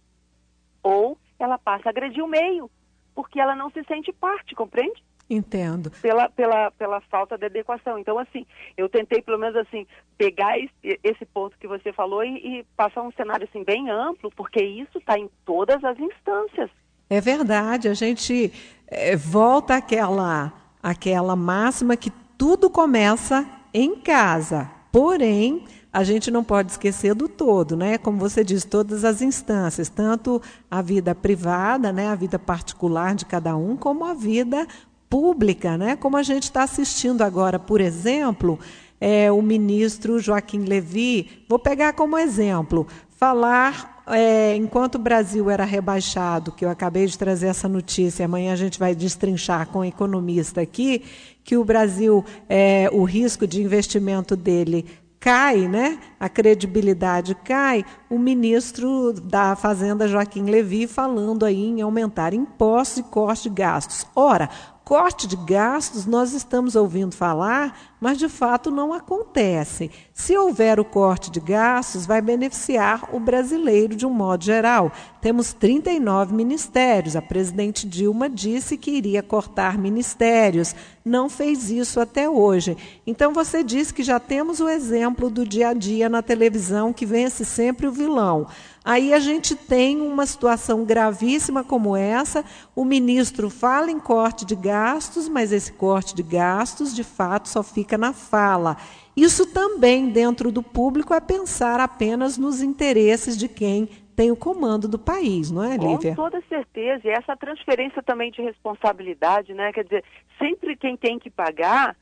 Ou 0.82 1.18
ela 1.38 1.58
passa 1.58 1.90
a 1.90 1.90
agredir 1.90 2.24
o 2.24 2.26
meio, 2.26 2.70
porque 3.14 3.38
ela 3.38 3.54
não 3.54 3.68
se 3.68 3.84
sente 3.84 4.10
parte, 4.14 4.54
compreende? 4.54 5.04
Entendo. 5.30 5.92
Pela, 6.02 6.28
pela, 6.28 6.72
pela 6.72 7.00
falta 7.02 7.38
de 7.38 7.46
adequação. 7.46 7.96
Então, 8.00 8.18
assim, 8.18 8.44
eu 8.76 8.88
tentei, 8.88 9.22
pelo 9.22 9.38
menos, 9.38 9.54
assim, 9.54 9.86
pegar 10.18 10.58
esse, 10.58 10.98
esse 11.04 11.24
ponto 11.24 11.56
que 11.56 11.68
você 11.68 11.92
falou 11.92 12.24
e, 12.24 12.58
e, 12.58 12.64
passar 12.76 13.02
um 13.02 13.12
cenário, 13.12 13.48
assim, 13.48 13.62
bem 13.62 13.88
amplo, 13.88 14.28
porque 14.34 14.60
isso 14.60 14.98
está 14.98 15.16
em 15.16 15.30
todas 15.46 15.84
as 15.84 15.96
instâncias. 16.00 16.68
É 17.08 17.20
verdade. 17.20 17.88
A 17.88 17.94
gente 17.94 18.52
é, 18.88 19.14
volta 19.14 19.76
àquela, 19.76 20.52
àquela 20.82 21.36
máxima 21.36 21.96
que 21.96 22.10
tudo 22.36 22.68
começa 22.68 23.48
em 23.72 23.94
casa. 24.00 24.68
Porém, 24.90 25.64
a 25.92 26.04
gente 26.04 26.30
não 26.30 26.44
pode 26.44 26.72
esquecer 26.72 27.14
do 27.14 27.28
todo, 27.28 27.76
né? 27.76 27.98
Como 27.98 28.18
você 28.18 28.44
diz, 28.44 28.64
todas 28.64 29.04
as 29.04 29.22
instâncias, 29.22 29.88
tanto 29.88 30.40
a 30.70 30.80
vida 30.80 31.14
privada, 31.14 31.92
né, 31.92 32.08
a 32.08 32.14
vida 32.14 32.38
particular 32.38 33.14
de 33.14 33.26
cada 33.26 33.56
um, 33.56 33.76
como 33.76 34.04
a 34.04 34.14
vida 34.14 34.66
pública, 35.10 35.76
né? 35.76 35.96
como 35.96 36.16
a 36.16 36.22
gente 36.22 36.44
está 36.44 36.62
assistindo 36.62 37.22
agora, 37.22 37.58
por 37.58 37.80
exemplo, 37.80 38.58
é, 39.00 39.30
o 39.30 39.42
ministro 39.42 40.20
Joaquim 40.20 40.64
Levy, 40.64 41.44
vou 41.48 41.58
pegar 41.58 41.92
como 41.94 42.16
exemplo, 42.16 42.86
falar 43.18 44.02
é, 44.06 44.54
enquanto 44.54 44.94
o 44.94 44.98
Brasil 44.98 45.50
era 45.50 45.64
rebaixado, 45.64 46.52
que 46.52 46.64
eu 46.64 46.70
acabei 46.70 47.06
de 47.06 47.18
trazer 47.18 47.48
essa 47.48 47.68
notícia, 47.68 48.24
amanhã 48.24 48.52
a 48.52 48.56
gente 48.56 48.78
vai 48.78 48.94
destrinchar 48.94 49.66
com 49.66 49.80
o 49.80 49.82
um 49.82 49.84
economista 49.84 50.60
aqui, 50.60 51.02
que 51.42 51.56
o 51.56 51.64
Brasil, 51.64 52.24
é, 52.48 52.88
o 52.92 53.02
risco 53.02 53.46
de 53.46 53.60
investimento 53.60 54.36
dele 54.36 54.86
cai, 55.18 55.68
né? 55.68 55.98
A 56.20 56.28
credibilidade 56.28 57.34
cai. 57.34 57.82
O 58.10 58.18
ministro 58.18 59.14
da 59.14 59.56
Fazenda 59.56 60.06
Joaquim 60.06 60.44
Levy 60.44 60.86
falando 60.86 61.46
aí 61.46 61.64
em 61.64 61.80
aumentar 61.80 62.34
impostos 62.34 62.98
e 62.98 63.02
corte 63.04 63.44
de 63.44 63.54
gastos. 63.54 64.06
Ora, 64.14 64.50
corte 64.90 65.26
de 65.28 65.36
gastos 65.36 66.04
nós 66.04 66.32
estamos 66.32 66.74
ouvindo 66.74 67.14
falar, 67.14 67.96
mas 68.00 68.18
de 68.18 68.28
fato 68.28 68.72
não 68.72 68.92
acontece. 68.92 69.88
Se 70.12 70.36
houver 70.36 70.80
o 70.80 70.84
corte 70.84 71.30
de 71.30 71.38
gastos, 71.38 72.06
vai 72.06 72.20
beneficiar 72.20 73.08
o 73.14 73.20
brasileiro 73.20 73.94
de 73.94 74.04
um 74.04 74.10
modo 74.10 74.44
geral. 74.44 74.90
Temos 75.20 75.52
39 75.52 76.34
ministérios. 76.34 77.14
A 77.14 77.22
presidente 77.22 77.86
Dilma 77.86 78.28
disse 78.28 78.76
que 78.76 78.90
iria 78.90 79.22
cortar 79.22 79.78
ministérios. 79.78 80.74
Não 81.04 81.28
fez 81.28 81.70
isso 81.70 82.00
até 82.00 82.28
hoje. 82.28 82.76
Então 83.06 83.32
você 83.32 83.62
disse 83.62 83.94
que 83.94 84.02
já 84.02 84.18
temos 84.18 84.58
o 84.58 84.68
exemplo 84.68 85.30
do 85.30 85.46
dia 85.46 85.68
a 85.68 85.72
dia 85.72 86.08
na 86.10 86.22
televisão 86.22 86.92
que 86.92 87.06
vence 87.06 87.44
sempre 87.44 87.86
o 87.86 87.92
vilão. 87.92 88.46
Aí 88.84 89.14
a 89.14 89.18
gente 89.18 89.54
tem 89.54 90.00
uma 90.00 90.26
situação 90.26 90.84
gravíssima 90.84 91.62
como 91.62 91.96
essa. 91.96 92.44
O 92.74 92.84
ministro 92.84 93.48
fala 93.48 93.90
em 93.90 94.00
corte 94.00 94.44
de 94.44 94.56
gastos, 94.56 95.28
mas 95.28 95.52
esse 95.52 95.72
corte 95.72 96.14
de 96.14 96.22
gastos, 96.22 96.94
de 96.94 97.04
fato, 97.04 97.48
só 97.48 97.62
fica 97.62 97.96
na 97.96 98.12
fala. 98.12 98.76
Isso 99.16 99.46
também, 99.46 100.10
dentro 100.10 100.50
do 100.50 100.62
público, 100.62 101.12
é 101.14 101.20
pensar 101.20 101.78
apenas 101.80 102.38
nos 102.38 102.62
interesses 102.62 103.36
de 103.36 103.48
quem 103.48 103.88
tem 104.16 104.30
o 104.30 104.36
comando 104.36 104.86
do 104.86 104.98
país, 104.98 105.50
não 105.50 105.64
é, 105.64 105.76
Lívia? 105.76 106.14
Com 106.14 106.24
toda 106.24 106.42
certeza. 106.48 107.00
E 107.04 107.10
essa 107.10 107.36
transferência 107.36 108.02
também 108.02 108.30
de 108.30 108.42
responsabilidade, 108.42 109.54
né? 109.54 109.72
Quer 109.72 109.84
dizer, 109.84 110.04
sempre 110.38 110.76
quem 110.76 110.96
tem 110.96 111.18
que 111.18 111.30
pagar 111.30 111.96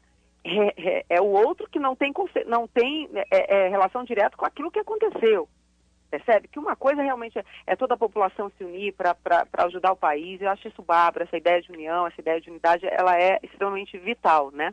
é, 0.49 0.75
é, 0.77 1.05
é 1.09 1.21
o 1.21 1.27
outro 1.27 1.69
que 1.69 1.79
não 1.79 1.95
tem, 1.95 2.13
não 2.47 2.67
tem 2.67 3.09
é, 3.31 3.67
é 3.67 3.69
relação 3.69 4.05
direta 4.05 4.37
com 4.37 4.47
aquilo 4.47 4.71
que 4.71 4.79
aconteceu. 4.79 5.49
Percebe? 6.11 6.49
Que 6.49 6.59
uma 6.59 6.75
coisa 6.75 7.03
realmente 7.03 7.39
é, 7.39 7.45
é 7.67 7.77
toda 7.77 7.95
a 7.95 7.99
população 7.99 8.51
se 8.57 8.65
unir 8.65 8.95
para 8.95 9.15
ajudar 9.59 9.93
o 9.93 9.97
país. 9.97 10.41
Eu 10.41 10.51
acho 10.51 10.69
isso 10.69 10.83
bárbaro, 10.83 11.25
essa 11.25 11.37
ideia 11.37 11.61
de 11.61 11.71
união, 11.71 12.07
essa 12.07 12.21
ideia 12.21 12.41
de 12.41 12.51
unidade, 12.51 12.87
ela 12.87 13.21
é 13.21 13.39
extremamente 13.43 13.99
vital, 13.99 14.51
né? 14.51 14.73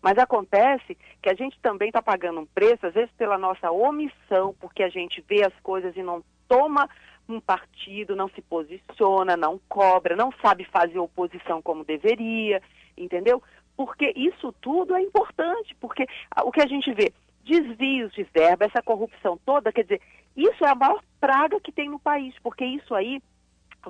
Mas 0.00 0.18
acontece 0.18 0.96
que 1.20 1.28
a 1.28 1.34
gente 1.34 1.58
também 1.60 1.88
está 1.88 2.02
pagando 2.02 2.40
um 2.40 2.46
preço, 2.46 2.86
às 2.86 2.94
vezes 2.94 3.10
pela 3.16 3.38
nossa 3.38 3.70
omissão, 3.70 4.54
porque 4.60 4.82
a 4.82 4.88
gente 4.88 5.24
vê 5.28 5.44
as 5.44 5.54
coisas 5.60 5.96
e 5.96 6.02
não 6.02 6.24
toma 6.48 6.88
um 7.28 7.40
partido, 7.40 8.16
não 8.16 8.28
se 8.28 8.42
posiciona, 8.42 9.36
não 9.36 9.60
cobra, 9.68 10.16
não 10.16 10.32
sabe 10.42 10.64
fazer 10.64 10.98
oposição 10.98 11.62
como 11.62 11.84
deveria, 11.84 12.60
entendeu? 12.96 13.42
Porque 13.76 14.12
isso 14.16 14.52
tudo 14.60 14.94
é 14.94 15.00
importante, 15.00 15.74
porque 15.80 16.06
o 16.44 16.52
que 16.52 16.62
a 16.62 16.66
gente 16.66 16.92
vê, 16.92 17.12
desvios 17.44 18.12
de 18.12 18.22
verba, 18.24 18.66
essa 18.66 18.82
corrupção 18.82 19.38
toda, 19.44 19.72
quer 19.72 19.82
dizer, 19.82 20.00
isso 20.36 20.64
é 20.64 20.68
a 20.68 20.74
maior 20.74 21.02
praga 21.20 21.60
que 21.60 21.72
tem 21.72 21.88
no 21.88 21.98
país, 21.98 22.34
porque 22.42 22.64
isso 22.64 22.94
aí 22.94 23.20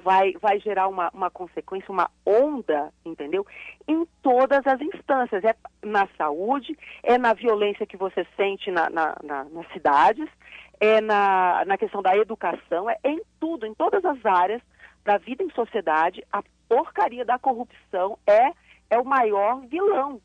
vai, 0.01 0.33
vai 0.41 0.59
gerar 0.61 0.89
uma, 0.89 1.11
uma 1.13 1.31
consequência, 1.31 1.91
uma 1.91 2.11
onda, 2.25 2.93
entendeu? 3.05 3.47
Em 3.87 4.07
todas 4.23 4.67
as 4.67 4.81
instâncias. 4.81 5.45
É 5.45 5.55
na 5.85 6.09
saúde, 6.17 6.79
é 7.03 7.19
na 7.19 7.33
violência 7.33 7.87
que 7.87 7.97
você 7.97 8.27
sente 8.37 8.71
na, 8.71 8.89
na, 8.89 9.17
na 9.23 9.45
nas 9.45 9.71
cidades, 9.73 10.29
é 10.81 11.01
na, 11.01 11.65
na 11.67 11.77
questão 11.77 12.03
da 12.03 12.17
educação, 12.17 12.89
é 12.89 12.97
em 13.05 13.21
tudo, 13.39 13.67
em 13.67 13.75
todas 13.75 14.05
as 14.05 14.25
áreas 14.25 14.63
da 15.05 15.19
vida 15.19 15.43
em 15.43 15.51
sociedade, 15.51 16.25
a 16.33 16.43
porcaria 16.69 17.25
da 17.25 17.39
corrupção 17.39 18.19
é, 18.27 18.53
é 18.91 18.99
o 18.99 19.05
maior 19.05 19.61
vilão. 19.67 20.21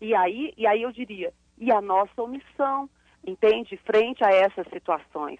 E 0.00 0.14
aí, 0.14 0.52
e 0.56 0.66
aí 0.66 0.82
eu 0.82 0.92
diria, 0.92 1.32
e 1.58 1.70
a 1.70 1.80
nossa 1.80 2.22
omissão, 2.22 2.88
entende? 3.26 3.76
Frente 3.84 4.24
a 4.24 4.30
essas 4.30 4.66
situações. 4.68 5.38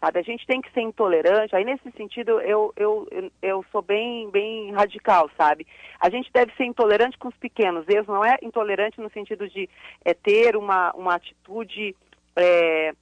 Sabe, 0.00 0.20
a 0.20 0.22
gente 0.22 0.46
tem 0.46 0.60
que 0.60 0.70
ser 0.72 0.82
intolerante. 0.82 1.56
Aí 1.56 1.64
nesse 1.64 1.90
sentido 1.90 2.40
eu, 2.40 2.72
eu, 2.76 3.08
eu 3.42 3.64
sou 3.72 3.82
bem, 3.82 4.30
bem 4.30 4.70
radical, 4.70 5.28
sabe? 5.36 5.66
A 5.98 6.08
gente 6.08 6.30
deve 6.32 6.54
ser 6.54 6.64
intolerante 6.66 7.18
com 7.18 7.26
os 7.26 7.36
pequenos 7.36 7.84
erros, 7.88 8.06
não 8.06 8.24
é 8.24 8.38
intolerante 8.40 9.00
no 9.00 9.10
sentido 9.10 9.48
de 9.48 9.68
é, 10.04 10.14
ter 10.14 10.54
uma, 10.54 10.92
uma 10.92 11.16
atitude 11.16 11.96
é, 12.36 12.92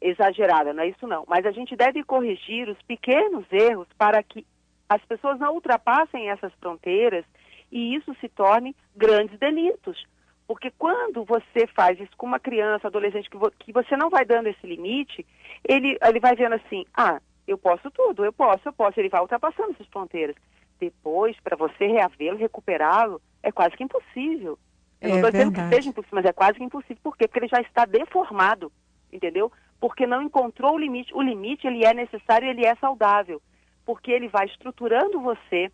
exagerada, 0.00 0.72
não 0.72 0.82
é 0.82 0.88
isso 0.88 1.06
não. 1.06 1.24
Mas 1.28 1.44
a 1.44 1.50
gente 1.50 1.76
deve 1.76 2.02
corrigir 2.02 2.70
os 2.70 2.80
pequenos 2.82 3.44
erros 3.52 3.88
para 3.98 4.22
que 4.22 4.46
as 4.88 5.04
pessoas 5.04 5.38
não 5.38 5.52
ultrapassem 5.52 6.30
essas 6.30 6.52
fronteiras 6.54 7.26
e 7.74 7.96
isso 7.96 8.14
se 8.20 8.28
torne 8.28 8.74
grandes 8.94 9.36
delitos. 9.38 10.06
Porque 10.46 10.70
quando 10.78 11.24
você 11.24 11.66
faz 11.74 11.98
isso 11.98 12.16
com 12.16 12.24
uma 12.24 12.38
criança, 12.38 12.86
adolescente, 12.86 13.28
que, 13.28 13.36
vo 13.36 13.50
que 13.58 13.72
você 13.72 13.96
não 13.96 14.08
vai 14.08 14.24
dando 14.24 14.46
esse 14.46 14.64
limite, 14.64 15.26
ele, 15.66 15.98
ele 16.00 16.20
vai 16.20 16.36
vendo 16.36 16.54
assim, 16.54 16.86
ah, 16.94 17.20
eu 17.48 17.58
posso 17.58 17.90
tudo, 17.90 18.24
eu 18.24 18.32
posso, 18.32 18.68
eu 18.68 18.72
posso, 18.72 19.00
ele 19.00 19.08
vai 19.08 19.20
ultrapassando 19.20 19.72
essas 19.72 19.88
fronteiras. 19.88 20.36
Depois, 20.78 21.36
para 21.40 21.56
você 21.56 21.86
reavê-lo, 21.86 22.38
recuperá-lo, 22.38 23.20
é 23.42 23.50
quase 23.50 23.76
que 23.76 23.82
impossível. 23.82 24.56
Eu 25.00 25.08
é 25.08 25.08
não 25.08 25.16
estou 25.16 25.30
dizendo 25.32 25.52
que 25.52 25.74
seja 25.74 25.88
impossível, 25.88 26.16
mas 26.16 26.26
é 26.26 26.32
quase 26.32 26.58
que 26.58 26.64
impossível. 26.64 27.02
Por 27.02 27.16
quê? 27.16 27.26
Porque 27.26 27.40
ele 27.40 27.48
já 27.48 27.60
está 27.60 27.84
deformado, 27.86 28.70
entendeu? 29.12 29.50
Porque 29.80 30.06
não 30.06 30.22
encontrou 30.22 30.74
o 30.74 30.78
limite. 30.78 31.12
O 31.12 31.20
limite, 31.20 31.66
ele 31.66 31.84
é 31.84 31.92
necessário, 31.92 32.48
ele 32.48 32.64
é 32.64 32.74
saudável. 32.76 33.42
Porque 33.84 34.12
ele 34.12 34.28
vai 34.28 34.46
estruturando 34.46 35.20
você 35.20 35.72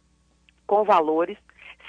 com 0.67 0.83
valores. 0.85 1.37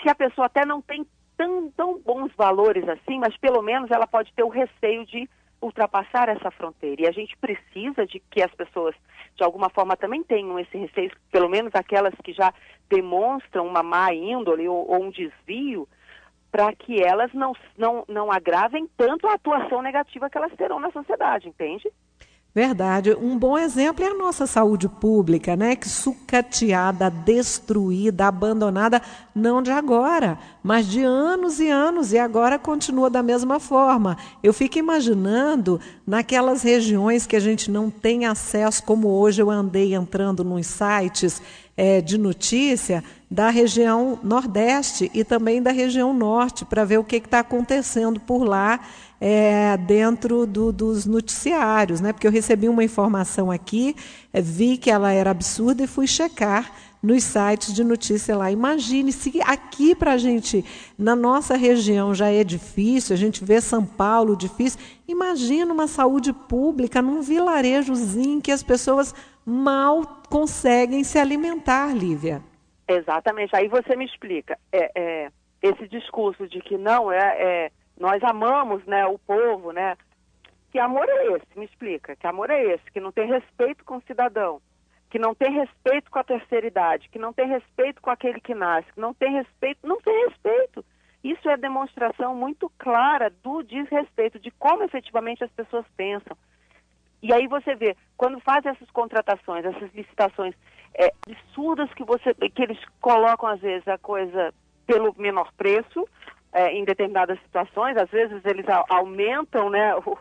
Se 0.02 0.10
a 0.10 0.16
pessoa 0.16 0.48
até 0.48 0.66
não 0.66 0.82
tem 0.82 1.06
tão, 1.38 1.72
tão 1.72 2.00
bons 2.00 2.32
valores 2.36 2.88
assim, 2.88 3.20
mas 3.20 3.36
pelo 3.38 3.62
menos 3.62 3.90
ela 3.92 4.06
pode 4.08 4.32
ter 4.34 4.44
o 4.44 4.50
receio 4.50 5.06
de 5.06 5.30
ultrapassar 5.62 6.28
essa 6.28 6.50
fronteira. 6.52 7.04
E 7.04 7.08
a 7.08 7.12
gente 7.12 7.38
precisa 7.38 8.06
de 8.06 8.20
que 8.20 8.42
as 8.42 8.54
pessoas, 8.54 8.96
de 9.36 9.44
alguma 9.44 9.70
forma, 9.70 9.96
também 9.96 10.24
tenham 10.24 10.58
esse 10.60 10.76
receio, 10.78 11.12
pelo 11.32 11.48
menos 11.48 11.74
aquelas 11.76 12.14
que 12.24 12.34
já 12.34 12.54
demonstram 12.90 13.68
uma 13.68 13.84
má 13.84 14.14
índole 14.14 14.68
ou, 14.68 14.90
ou 14.90 15.04
um 15.04 15.12
desvio, 15.12 15.88
para 16.52 16.74
que 16.76 17.02
elas 17.02 17.32
não, 17.34 17.56
não, 17.78 18.04
não 18.08 18.32
agravem 18.32 18.90
tanto 18.98 19.28
a 19.28 19.36
atuação 19.36 19.82
negativa 19.82 20.30
que 20.30 20.38
elas 20.38 20.54
terão 20.56 20.80
na 20.80 20.92
sociedade, 20.92 21.48
entende? 21.48 21.90
Verdade. 22.54 23.16
Um 23.16 23.38
bom 23.38 23.58
exemplo 23.58 24.04
é 24.04 24.10
a 24.10 24.14
nossa 24.14 24.46
saúde 24.46 24.90
pública, 24.90 25.56
né? 25.56 25.74
Que 25.74 25.88
sucateada, 25.88 27.10
destruída, 27.10 28.28
abandonada, 28.28 29.02
não 29.34 29.62
de 29.62 29.72
agora, 29.72 30.38
mas 30.62 30.86
de 30.86 31.02
anos 31.02 31.62
e 31.62 31.70
anos, 31.70 32.12
e 32.12 32.18
agora 32.18 32.60
continua 32.60 33.10
da 33.10 33.24
mesma 33.24 33.58
forma. 33.58 34.18
Eu 34.44 34.54
fico 34.54 34.78
imaginando 34.78 35.80
naquelas 36.06 36.62
regiões 36.62 37.26
que 37.26 37.38
a 37.38 37.40
gente 37.40 37.72
não 37.72 37.90
tem 37.90 38.26
acesso, 38.26 38.84
como 38.84 39.08
hoje 39.08 39.42
eu 39.42 39.50
andei 39.50 39.96
entrando 39.96 40.44
nos 40.44 40.68
sites 40.68 41.42
é, 41.78 42.02
de 42.02 42.18
notícia 42.18 43.02
da 43.30 43.50
região 43.50 44.20
Nordeste 44.22 45.10
e 45.14 45.24
também 45.24 45.62
da 45.62 45.72
região 45.72 46.14
Norte, 46.14 46.66
para 46.66 46.84
ver 46.84 46.98
o 46.98 47.04
que 47.06 47.16
está 47.16 47.40
acontecendo 47.40 48.20
por 48.20 48.44
lá 48.44 48.82
é, 49.24 49.78
dentro 49.78 50.48
do, 50.48 50.74
dos 50.74 51.06
noticiários, 51.06 52.02
né? 52.02 52.12
Porque 52.12 52.26
eu 52.26 52.32
recebi 52.32 52.68
uma 52.68 52.84
informação 52.84 53.52
aqui, 53.52 53.96
é, 54.34 54.42
vi 54.42 54.80
que 54.80 54.90
ela 54.90 55.14
era 55.14 55.30
absurda 55.30 55.84
e 55.84 55.88
fui 55.88 56.08
checar 56.08 56.74
nos 57.04 57.24
sites 57.24 57.72
de 57.72 57.84
notícia 57.84 58.36
lá. 58.36 58.52
Imagine 58.52 59.12
se 59.12 59.40
aqui 59.44 59.94
para 59.94 60.14
a 60.14 60.18
gente, 60.18 60.66
na 60.98 61.16
nossa 61.16 61.56
região, 61.56 62.16
já 62.16 62.32
é 62.32 62.44
difícil, 62.44 63.14
a 63.14 63.18
gente 63.18 63.46
vê 63.46 63.62
São 63.62 63.86
Paulo 63.86 64.36
difícil. 64.36 64.80
Imagina 65.08 65.72
uma 65.72 65.88
saúde 65.88 66.34
pública 66.34 67.00
num 67.00 67.22
vilarejozinho 67.22 68.42
que 68.42 68.52
as 68.52 68.64
pessoas 68.64 69.14
mal 69.46 70.24
conseguem 70.30 71.04
se 71.04 71.20
alimentar, 71.20 71.96
Lívia. 71.96 72.42
Exatamente. 72.88 73.56
Aí 73.56 73.68
você 73.68 73.96
me 73.96 74.06
explica. 74.06 74.58
É, 74.72 74.92
é, 74.96 75.32
esse 75.62 75.88
discurso 75.88 76.48
de 76.48 76.60
que 76.60 76.76
não 76.76 77.12
é, 77.12 77.20
é 77.20 77.72
nós 78.02 78.22
amamos 78.24 78.84
né, 78.86 79.06
o 79.06 79.20
povo, 79.20 79.72
né? 79.72 79.96
Que 80.72 80.80
amor 80.80 81.08
é 81.08 81.34
esse? 81.34 81.46
Me 81.56 81.66
explica. 81.66 82.16
Que 82.16 82.26
amor 82.26 82.50
é 82.50 82.74
esse? 82.74 82.92
Que 82.92 83.00
não 83.00 83.12
tem 83.12 83.28
respeito 83.28 83.86
com 83.86 83.98
o 83.98 84.04
cidadão, 84.08 84.60
que 85.12 85.20
não 85.20 85.36
tem 85.36 85.52
respeito 85.52 86.10
com 86.10 86.18
a 86.18 86.24
terceira 86.24 86.66
idade, 86.66 87.10
que 87.10 87.20
não 87.20 87.32
tem 87.32 87.48
respeito 87.48 88.02
com 88.02 88.10
aquele 88.10 88.42
que 88.42 88.56
nasce, 88.56 88.92
que 88.92 89.00
não 89.00 89.14
tem 89.14 89.34
respeito, 89.34 89.86
não 89.86 90.02
tem 90.02 90.28
respeito. 90.28 90.84
Isso 91.24 91.48
é 91.48 91.56
demonstração 91.56 92.36
muito 92.36 92.72
clara 92.80 93.32
do 93.44 93.62
desrespeito, 93.62 94.40
de 94.40 94.50
como 94.50 94.82
efetivamente 94.82 95.44
as 95.44 95.52
pessoas 95.52 95.86
pensam. 95.96 96.36
E 97.22 97.32
aí 97.32 97.46
você 97.46 97.76
vê, 97.76 97.96
quando 98.18 98.40
faz 98.40 98.66
essas 98.66 98.90
contratações, 98.90 99.64
essas 99.64 99.94
licitações 99.94 100.56
é, 100.96 101.14
absurdas 101.30 101.94
que, 101.94 102.04
você, 102.04 102.34
que 102.34 102.64
eles 102.64 102.80
colocam, 103.00 103.48
às 103.48 103.62
vezes, 103.62 103.88
a 103.88 104.00
coisa 104.00 104.52
pelo 104.88 105.14
menor 105.20 105.52
preço, 105.56 106.08
é, 106.54 106.74
em 106.74 106.84
determinadas 106.84 107.40
situações, 107.42 107.98
às 107.98 108.10
vezes 108.10 108.44
eles 108.46 108.66
aumentam 108.90 109.70
né, 109.70 109.96
o, 110.06 110.18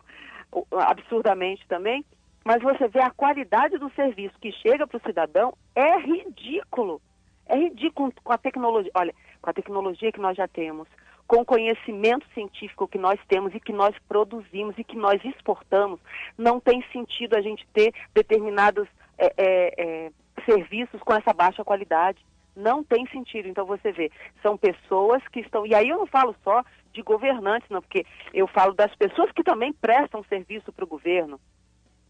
o, 0.51 0.65
absurdamente 0.77 1.65
também, 1.67 2.05
mas 2.43 2.61
você 2.61 2.87
vê 2.87 3.01
a 3.01 3.11
qualidade 3.11 3.77
do 3.77 3.91
serviço 3.91 4.39
que 4.39 4.51
chega 4.51 4.87
para 4.87 4.97
o 4.97 5.01
cidadão 5.05 5.53
é 5.75 5.97
ridículo. 5.99 7.01
É 7.45 7.55
ridículo 7.55 8.11
com 8.23 8.33
a 8.33 8.37
tecnologia. 8.37 8.91
Olha, 8.95 9.13
com 9.41 9.49
a 9.49 9.53
tecnologia 9.53 10.11
que 10.11 10.19
nós 10.19 10.37
já 10.37 10.47
temos, 10.47 10.87
com 11.27 11.41
o 11.41 11.45
conhecimento 11.45 12.25
científico 12.33 12.87
que 12.87 12.97
nós 12.97 13.19
temos 13.27 13.53
e 13.53 13.59
que 13.59 13.71
nós 13.71 13.95
produzimos 14.07 14.75
e 14.77 14.83
que 14.83 14.97
nós 14.97 15.23
exportamos, 15.23 15.99
não 16.37 16.59
tem 16.59 16.83
sentido 16.91 17.35
a 17.35 17.41
gente 17.41 17.67
ter 17.73 17.93
determinados 18.13 18.87
é, 19.17 19.33
é, 19.37 19.73
é 19.77 20.11
serviços 20.45 20.99
com 21.01 21.13
essa 21.13 21.33
baixa 21.33 21.63
qualidade. 21.63 22.19
Não 22.55 22.83
tem 22.83 23.05
sentido. 23.07 23.47
Então 23.47 23.65
você 23.65 23.91
vê, 23.91 24.11
são 24.41 24.57
pessoas 24.57 25.25
que 25.29 25.39
estão. 25.39 25.65
E 25.65 25.73
aí 25.73 25.89
eu 25.89 25.97
não 25.97 26.05
falo 26.05 26.35
só 26.43 26.63
de 26.93 27.01
governantes, 27.01 27.69
não, 27.69 27.81
porque 27.81 28.05
eu 28.33 28.47
falo 28.47 28.73
das 28.73 28.93
pessoas 28.95 29.31
que 29.31 29.43
também 29.43 29.71
prestam 29.71 30.23
serviço 30.25 30.71
para 30.73 30.83
o 30.83 30.87
governo. 30.87 31.39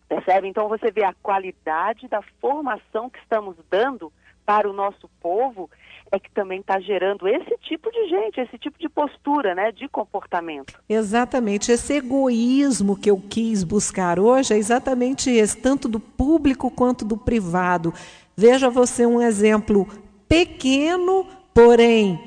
Percebe? 0.07 0.47
Então 0.47 0.67
você 0.67 0.91
vê 0.91 1.03
a 1.03 1.13
qualidade 1.21 2.07
da 2.07 2.21
formação 2.39 3.09
que 3.09 3.19
estamos 3.19 3.55
dando 3.69 4.11
para 4.45 4.69
o 4.69 4.73
nosso 4.73 5.09
povo 5.21 5.69
é 6.11 6.19
que 6.19 6.29
também 6.31 6.59
está 6.59 6.77
gerando 6.79 7.25
esse 7.27 7.57
tipo 7.61 7.89
de 7.89 8.09
gente, 8.09 8.41
esse 8.41 8.57
tipo 8.57 8.77
de 8.77 8.89
postura, 8.89 9.55
né, 9.55 9.71
de 9.71 9.87
comportamento. 9.87 10.77
Exatamente. 10.89 11.71
Esse 11.71 11.93
egoísmo 11.93 12.97
que 12.97 13.09
eu 13.09 13.17
quis 13.29 13.63
buscar 13.63 14.19
hoje 14.19 14.53
é 14.53 14.57
exatamente 14.57 15.29
esse, 15.29 15.57
tanto 15.57 15.87
do 15.87 15.99
público 15.99 16.69
quanto 16.69 17.05
do 17.05 17.15
privado. 17.15 17.93
Veja 18.35 18.69
você 18.69 19.05
um 19.05 19.21
exemplo 19.21 19.87
pequeno, 20.31 21.25
porém 21.53 22.17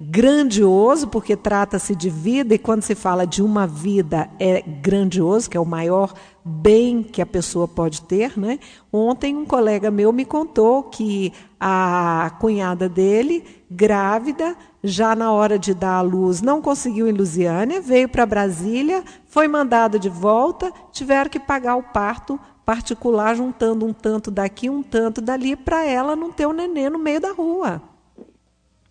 grandioso, 0.00 1.08
porque 1.08 1.36
trata-se 1.36 1.96
de 1.96 2.08
vida, 2.08 2.54
e 2.54 2.58
quando 2.58 2.82
se 2.82 2.94
fala 2.94 3.26
de 3.26 3.42
uma 3.42 3.66
vida 3.66 4.30
é 4.38 4.62
grandioso, 4.62 5.50
que 5.50 5.56
é 5.56 5.60
o 5.60 5.66
maior 5.66 6.14
bem 6.44 7.02
que 7.02 7.20
a 7.20 7.26
pessoa 7.26 7.66
pode 7.66 8.02
ter, 8.02 8.38
né? 8.38 8.60
Ontem 8.92 9.36
um 9.36 9.44
colega 9.44 9.90
meu 9.90 10.12
me 10.12 10.24
contou 10.24 10.84
que 10.84 11.32
a 11.58 12.30
cunhada 12.38 12.88
dele, 12.88 13.44
grávida, 13.68 14.56
já 14.88 15.14
na 15.14 15.32
hora 15.32 15.58
de 15.58 15.74
dar 15.74 15.98
à 15.98 16.00
luz, 16.00 16.42
não 16.42 16.60
conseguiu 16.60 17.08
em 17.08 17.12
Lusiânia, 17.12 17.80
veio 17.80 18.08
para 18.08 18.26
Brasília, 18.26 19.04
foi 19.26 19.46
mandada 19.48 19.98
de 19.98 20.08
volta, 20.08 20.72
tiveram 20.92 21.30
que 21.30 21.38
pagar 21.38 21.76
o 21.76 21.82
parto 21.82 22.38
particular, 22.64 23.34
juntando 23.34 23.86
um 23.86 23.92
tanto 23.92 24.30
daqui, 24.30 24.68
um 24.68 24.82
tanto 24.82 25.20
dali, 25.20 25.56
para 25.56 25.84
ela 25.84 26.14
não 26.14 26.30
ter 26.30 26.46
o 26.46 26.50
um 26.50 26.52
neném 26.52 26.90
no 26.90 26.98
meio 26.98 27.20
da 27.20 27.32
rua. 27.32 27.80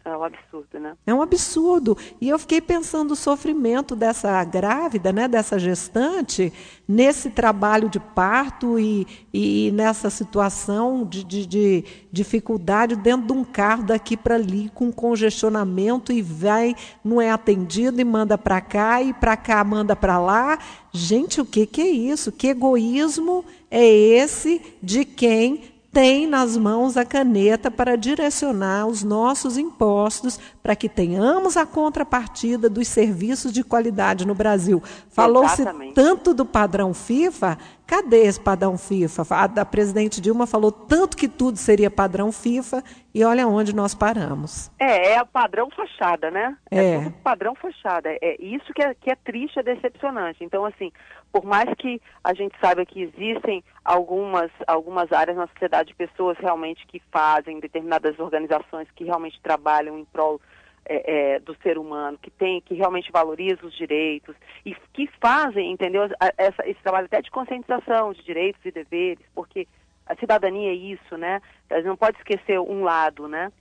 É 0.08 0.16
um 0.16 0.24
absurdo, 0.24 0.80
né? 0.80 0.96
É 1.06 1.14
um 1.14 1.22
absurdo. 1.22 1.98
E 2.22 2.30
eu 2.30 2.40
fiquei 2.40 2.62
pensando 2.62 3.12
o 3.12 3.16
sofrimento 3.16 3.94
dessa 3.94 4.42
grávida, 4.46 5.12
né, 5.12 5.28
dessa 5.28 5.60
gestante, 5.60 6.54
nesse 6.88 7.30
trabalho 7.30 7.90
de 7.90 8.00
parto 8.00 8.80
e, 8.80 9.06
e 9.34 9.70
nessa 9.74 10.10
situação 10.10 11.04
de, 11.04 11.26
de, 11.26 11.46
de 11.46 11.84
dificuldade 12.10 12.96
dentro 12.96 13.28
de 13.28 13.34
um 13.34 13.44
carro 13.44 13.84
daqui 13.84 14.16
para 14.16 14.36
ali, 14.36 14.72
com 14.74 14.94
congestionamento, 14.94 16.14
e 16.14 16.22
vai, 16.22 16.74
não 17.04 17.20
é 17.20 17.30
atendido 17.30 18.00
e 18.00 18.06
manda 18.06 18.38
para 18.38 18.62
cá, 18.62 19.02
e 19.02 19.14
para 19.14 19.36
cá 19.36 19.62
manda 19.62 19.94
para 19.94 20.18
lá. 20.18 20.58
Gente, 20.94 21.42
o 21.42 21.46
que, 21.46 21.66
que 21.66 21.82
é 21.82 21.90
isso? 21.90 22.32
Que 22.32 22.48
egoísmo 22.48 23.44
é 23.70 23.86
esse 23.86 24.62
de 24.82 25.04
quem 25.04 25.77
tem 25.92 26.28
nas 26.28 26.56
mãos 26.56 26.98
a 26.98 27.06
caneta 27.06 27.72
para 27.72 27.96
direcionar 27.96 28.88
os 28.88 29.04
nossos 29.04 29.58
impostos 29.58 30.40
para 30.62 30.76
que 30.76 30.88
tenhamos 30.88 31.58
a 31.58 31.66
contrapartida 31.66 32.70
dos 32.70 32.88
serviços 32.88 33.52
de 33.52 33.64
qualidade 33.64 34.26
no 34.26 34.36
Brasil. 34.36 34.82
Falou-se 35.10 35.64
tanto 35.94 36.34
do 36.34 36.46
padrão 36.46 36.94
FIFA, 36.94 37.58
cadê 37.88 38.24
esse 38.24 38.40
padrão 38.40 38.78
FIFA? 38.78 39.24
A, 39.62 39.66
presidente 39.66 40.20
Dilma 40.20 40.46
falou 40.46 40.72
tanto 40.72 41.16
que 41.16 41.28
tudo 41.28 41.58
seria 41.58 41.90
padrão 41.90 42.32
FIFA 42.32 42.84
e 43.14 43.24
olha 43.24 43.48
onde 43.48 43.74
nós 43.74 43.96
paramos. 43.96 44.70
É, 44.78 45.14
é 45.14 45.26
padrão 45.26 45.70
fachada, 45.72 46.30
né? 46.30 46.58
É, 46.70 46.96
é 46.96 47.10
padrão 47.24 47.56
fachada. 47.56 48.10
É 48.22 48.36
isso 48.40 48.74
que 48.74 48.84
é, 48.84 48.94
que 48.94 49.10
é 49.10 49.16
triste, 49.16 49.60
é 49.60 49.64
decepcionante. 49.64 50.44
Então, 50.44 50.66
assim, 50.66 50.92
por 51.32 51.46
mais 51.46 51.74
que 51.78 52.02
a 52.24 52.34
gente 52.34 52.56
saiba 52.60 52.86
que 52.86 53.02
existem 53.02 53.64
algumas, 53.84 54.52
algumas 54.68 55.12
áreas 55.12 55.38
na 55.38 55.48
sociedade, 55.48 55.96
pessoas 55.96 56.38
realmente 56.38 56.86
que 56.88 57.02
fazem, 57.12 57.60
determinadas 57.60 58.20
organizações 58.20 58.88
que 58.96 59.06
realmente 59.06 59.40
trabalham 59.42 59.98
em 59.98 60.06
prol 60.06 60.42
é, 60.90 61.36
é, 61.36 61.40
do 61.40 61.56
ser 61.62 61.78
humano, 61.78 62.18
que 62.18 62.32
tem, 62.32 62.62
que 62.62 62.74
realmente 62.74 63.12
valoriza 63.12 63.66
os 63.66 63.76
direitos 63.76 64.36
e 64.66 64.76
que 64.94 65.08
fazem, 65.22 65.72
entendeu, 65.72 66.10
essa, 66.38 66.68
esse 66.68 66.82
trabalho 66.82 67.06
até 67.06 67.22
de 67.22 67.32
conscientização 67.32 68.14
de 68.14 68.24
direitos 68.24 68.64
e 68.66 68.72
deveres, 68.72 69.26
porque 69.36 69.68
a 70.06 70.16
cidadania 70.16 70.72
é 70.72 70.74
isso, 70.74 71.18
né? 71.18 71.42
A 71.70 71.76
gente 71.76 71.88
não 71.88 71.98
pode 71.98 72.18
esquecer 72.18 72.60
um 72.60 72.84
lado, 72.84 73.28
né? 73.28 73.52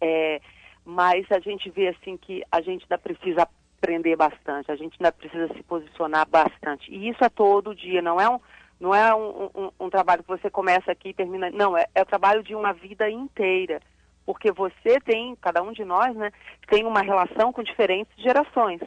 É, 0.00 0.40
mas 0.84 1.30
a 1.30 1.38
gente 1.38 1.70
vê 1.70 1.88
assim 1.88 2.16
que 2.16 2.42
a 2.50 2.60
gente 2.60 2.84
ainda 2.84 2.98
precisa 2.98 3.48
aprender 3.80 4.16
bastante, 4.16 4.72
a 4.72 4.76
gente 4.76 4.96
ainda 4.98 5.12
precisa 5.12 5.48
se 5.54 5.62
posicionar 5.62 6.28
bastante. 6.28 6.92
E 6.92 7.08
isso 7.08 7.22
é 7.22 7.28
todo 7.28 7.74
dia, 7.74 8.02
não 8.02 8.20
é 8.20 8.28
um, 8.28 8.40
não 8.80 8.94
é 8.94 9.14
um, 9.14 9.50
um, 9.54 9.70
um 9.80 9.90
trabalho 9.90 10.22
que 10.22 10.28
você 10.28 10.50
começa 10.50 10.90
aqui 10.90 11.10
e 11.10 11.14
termina. 11.14 11.50
Não, 11.50 11.76
é, 11.76 11.86
é 11.94 12.02
o 12.02 12.06
trabalho 12.06 12.42
de 12.42 12.54
uma 12.54 12.72
vida 12.72 13.08
inteira. 13.08 13.80
Porque 14.28 14.52
você 14.52 15.00
tem, 15.00 15.34
cada 15.36 15.62
um 15.62 15.72
de 15.72 15.86
nós, 15.86 16.14
né, 16.14 16.30
tem 16.68 16.84
uma 16.84 17.00
relação 17.00 17.50
com 17.50 17.62
diferentes 17.62 18.12
gerações. 18.22 18.78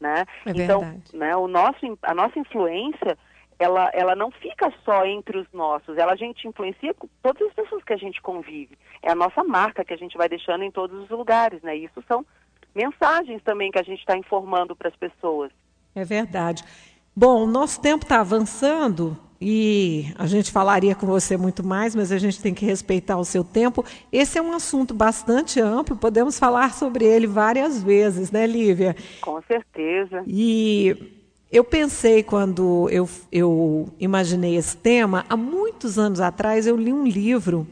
Né? 0.00 0.24
É 0.46 0.52
então, 0.52 1.02
né, 1.12 1.36
o 1.36 1.46
nosso, 1.46 1.98
a 2.00 2.14
nossa 2.14 2.38
influência 2.38 3.18
ela, 3.58 3.90
ela 3.92 4.16
não 4.16 4.30
fica 4.30 4.72
só 4.82 5.04
entre 5.04 5.36
os 5.36 5.46
nossos, 5.52 5.98
ela 5.98 6.14
a 6.14 6.16
gente 6.16 6.48
influencia 6.48 6.96
todas 7.22 7.46
as 7.46 7.52
pessoas 7.52 7.84
que 7.84 7.92
a 7.92 7.98
gente 7.98 8.22
convive. 8.22 8.78
É 9.02 9.12
a 9.12 9.14
nossa 9.14 9.44
marca 9.44 9.84
que 9.84 9.92
a 9.92 9.98
gente 9.98 10.16
vai 10.16 10.30
deixando 10.30 10.64
em 10.64 10.70
todos 10.70 10.98
os 10.98 11.10
lugares, 11.10 11.60
né? 11.60 11.76
Isso 11.76 12.02
são 12.08 12.24
mensagens 12.74 13.42
também 13.42 13.70
que 13.70 13.78
a 13.78 13.84
gente 13.84 14.00
está 14.00 14.16
informando 14.16 14.74
para 14.74 14.88
as 14.88 14.96
pessoas. 14.96 15.52
É 15.94 16.04
verdade. 16.04 16.64
Bom, 17.14 17.44
o 17.44 17.46
nosso 17.46 17.82
tempo 17.82 18.04
está 18.04 18.20
avançando 18.20 19.14
e 19.40 20.12
a 20.16 20.26
gente 20.26 20.50
falaria 20.50 20.94
com 20.94 21.06
você 21.06 21.36
muito 21.36 21.64
mais, 21.64 21.94
mas 21.94 22.10
a 22.12 22.18
gente 22.18 22.40
tem 22.40 22.54
que 22.54 22.64
respeitar 22.64 23.16
o 23.16 23.24
seu 23.24 23.44
tempo. 23.44 23.84
Esse 24.12 24.38
é 24.38 24.42
um 24.42 24.52
assunto 24.52 24.94
bastante 24.94 25.60
amplo, 25.60 25.96
podemos 25.96 26.38
falar 26.38 26.72
sobre 26.74 27.04
ele 27.04 27.26
várias 27.26 27.82
vezes, 27.82 28.30
né, 28.30 28.46
Lívia? 28.46 28.96
Com 29.20 29.40
certeza. 29.42 30.22
E 30.26 30.96
eu 31.52 31.62
pensei 31.62 32.22
quando 32.22 32.88
eu, 32.90 33.08
eu 33.30 33.88
imaginei 34.00 34.56
esse 34.56 34.76
tema, 34.76 35.24
há 35.28 35.36
muitos 35.36 35.98
anos 35.98 36.20
atrás 36.20 36.66
eu 36.66 36.76
li 36.76 36.92
um 36.92 37.06
livro 37.06 37.66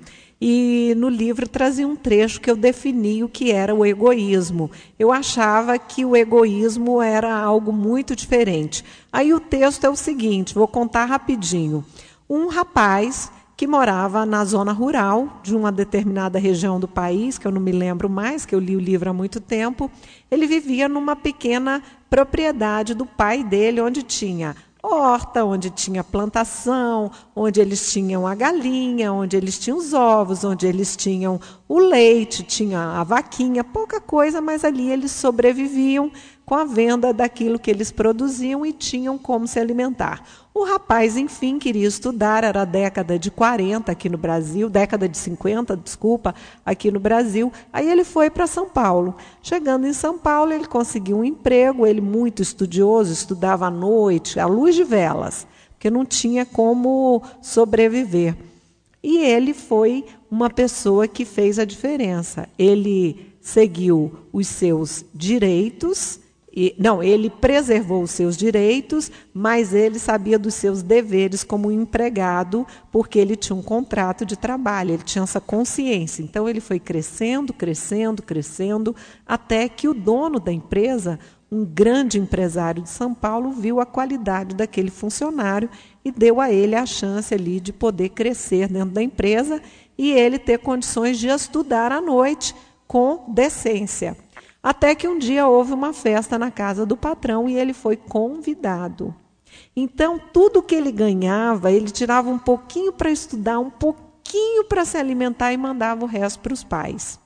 e 0.44 0.92
no 0.96 1.08
livro 1.08 1.48
trazia 1.48 1.86
um 1.86 1.94
trecho 1.94 2.40
que 2.40 2.50
eu 2.50 2.56
defini 2.56 3.22
o 3.22 3.28
que 3.28 3.52
era 3.52 3.72
o 3.72 3.86
egoísmo. 3.86 4.72
Eu 4.98 5.12
achava 5.12 5.78
que 5.78 6.04
o 6.04 6.16
egoísmo 6.16 7.00
era 7.00 7.32
algo 7.32 7.72
muito 7.72 8.16
diferente. 8.16 8.84
Aí 9.12 9.32
o 9.32 9.38
texto 9.38 9.84
é 9.84 9.88
o 9.88 9.94
seguinte, 9.94 10.56
vou 10.56 10.66
contar 10.66 11.04
rapidinho. 11.04 11.84
Um 12.28 12.48
rapaz 12.48 13.30
que 13.56 13.68
morava 13.68 14.26
na 14.26 14.44
zona 14.44 14.72
rural 14.72 15.40
de 15.44 15.54
uma 15.54 15.70
determinada 15.70 16.40
região 16.40 16.80
do 16.80 16.88
país, 16.88 17.38
que 17.38 17.46
eu 17.46 17.52
não 17.52 17.60
me 17.60 17.70
lembro 17.70 18.10
mais, 18.10 18.44
que 18.44 18.52
eu 18.52 18.58
li 18.58 18.74
o 18.74 18.80
livro 18.80 19.10
há 19.10 19.12
muito 19.12 19.38
tempo. 19.38 19.88
Ele 20.28 20.48
vivia 20.48 20.88
numa 20.88 21.14
pequena 21.14 21.80
propriedade 22.10 22.94
do 22.94 23.06
pai 23.06 23.44
dele, 23.44 23.80
onde 23.80 24.02
tinha 24.02 24.56
horta, 24.82 25.44
onde 25.44 25.70
tinha 25.70 26.02
plantação, 26.02 27.10
onde 27.36 27.60
eles 27.60 27.92
tinham 27.92 28.26
a 28.26 28.34
galinha, 28.34 29.12
onde 29.12 29.36
eles 29.36 29.58
tinham 29.58 29.78
os 29.78 29.94
ovos, 29.94 30.42
onde 30.42 30.66
eles 30.66 30.96
tinham 30.96 31.40
o 31.68 31.78
leite, 31.78 32.42
tinha 32.42 33.00
a 33.00 33.04
vaquinha, 33.04 33.62
pouca 33.62 34.00
coisa, 34.00 34.40
mas 34.40 34.64
ali 34.64 34.90
eles 34.90 35.12
sobreviviam 35.12 36.10
com 36.44 36.56
a 36.56 36.64
venda 36.64 37.12
daquilo 37.12 37.58
que 37.58 37.70
eles 37.70 37.92
produziam 37.92 38.66
e 38.66 38.72
tinham 38.72 39.16
como 39.16 39.46
se 39.46 39.60
alimentar. 39.60 40.22
O 40.54 40.64
rapaz, 40.64 41.16
enfim, 41.16 41.58
queria 41.58 41.88
estudar, 41.88 42.44
era 42.44 42.60
a 42.60 42.66
década 42.66 43.18
de 43.18 43.30
40 43.30 43.90
aqui 43.90 44.10
no 44.10 44.18
Brasil, 44.18 44.68
década 44.68 45.08
de 45.08 45.16
50, 45.16 45.74
desculpa, 45.78 46.34
aqui 46.64 46.90
no 46.90 47.00
Brasil. 47.00 47.50
Aí 47.72 47.90
ele 47.90 48.04
foi 48.04 48.28
para 48.28 48.46
São 48.46 48.68
Paulo. 48.68 49.16
Chegando 49.42 49.86
em 49.86 49.94
São 49.94 50.18
Paulo, 50.18 50.52
ele 50.52 50.66
conseguiu 50.66 51.18
um 51.18 51.24
emprego, 51.24 51.86
ele 51.86 52.02
muito 52.02 52.42
estudioso, 52.42 53.10
estudava 53.10 53.66
à 53.66 53.70
noite, 53.70 54.38
à 54.38 54.44
luz 54.44 54.74
de 54.74 54.84
velas, 54.84 55.46
porque 55.70 55.88
não 55.88 56.04
tinha 56.04 56.44
como 56.44 57.22
sobreviver. 57.40 58.36
E 59.02 59.18
ele 59.18 59.54
foi 59.54 60.04
uma 60.30 60.50
pessoa 60.50 61.08
que 61.08 61.24
fez 61.24 61.58
a 61.58 61.64
diferença. 61.64 62.46
Ele 62.58 63.32
seguiu 63.40 64.12
os 64.32 64.46
seus 64.46 65.02
direitos 65.14 66.20
e, 66.54 66.74
não, 66.78 67.02
ele 67.02 67.30
preservou 67.30 68.02
os 68.02 68.10
seus 68.10 68.36
direitos, 68.36 69.10
mas 69.32 69.72
ele 69.72 69.98
sabia 69.98 70.38
dos 70.38 70.52
seus 70.52 70.82
deveres 70.82 71.42
como 71.42 71.72
empregado, 71.72 72.66
porque 72.90 73.18
ele 73.18 73.36
tinha 73.36 73.56
um 73.56 73.62
contrato 73.62 74.26
de 74.26 74.36
trabalho, 74.36 74.92
ele 74.92 75.02
tinha 75.02 75.22
essa 75.22 75.40
consciência. 75.40 76.22
Então, 76.22 76.46
ele 76.46 76.60
foi 76.60 76.78
crescendo, 76.78 77.54
crescendo, 77.54 78.22
crescendo, 78.22 78.94
até 79.26 79.66
que 79.66 79.88
o 79.88 79.94
dono 79.94 80.38
da 80.38 80.52
empresa, 80.52 81.18
um 81.50 81.64
grande 81.64 82.18
empresário 82.18 82.82
de 82.82 82.90
São 82.90 83.14
Paulo, 83.14 83.52
viu 83.52 83.80
a 83.80 83.86
qualidade 83.86 84.54
daquele 84.54 84.90
funcionário 84.90 85.70
e 86.04 86.10
deu 86.10 86.38
a 86.38 86.52
ele 86.52 86.74
a 86.74 86.84
chance 86.84 87.32
ali 87.32 87.60
de 87.60 87.72
poder 87.72 88.10
crescer 88.10 88.68
dentro 88.68 88.90
da 88.90 89.02
empresa 89.02 89.62
e 89.96 90.12
ele 90.12 90.38
ter 90.38 90.58
condições 90.58 91.18
de 91.18 91.28
estudar 91.28 91.92
à 91.92 92.00
noite 92.00 92.54
com 92.86 93.24
decência. 93.28 94.14
Até 94.62 94.94
que 94.94 95.08
um 95.08 95.18
dia 95.18 95.46
houve 95.46 95.72
uma 95.72 95.92
festa 95.92 96.38
na 96.38 96.50
casa 96.50 96.86
do 96.86 96.96
patrão 96.96 97.48
e 97.48 97.58
ele 97.58 97.72
foi 97.72 97.96
convidado. 97.96 99.14
Então, 99.74 100.20
tudo 100.32 100.62
que 100.62 100.74
ele 100.74 100.92
ganhava, 100.92 101.72
ele 101.72 101.90
tirava 101.90 102.30
um 102.30 102.38
pouquinho 102.38 102.92
para 102.92 103.10
estudar, 103.10 103.58
um 103.58 103.70
pouquinho 103.70 104.64
para 104.64 104.84
se 104.84 104.96
alimentar 104.96 105.52
e 105.52 105.56
mandava 105.56 106.04
o 106.04 106.08
resto 106.08 106.40
para 106.40 106.52
os 106.52 106.62
pais. 106.62 107.20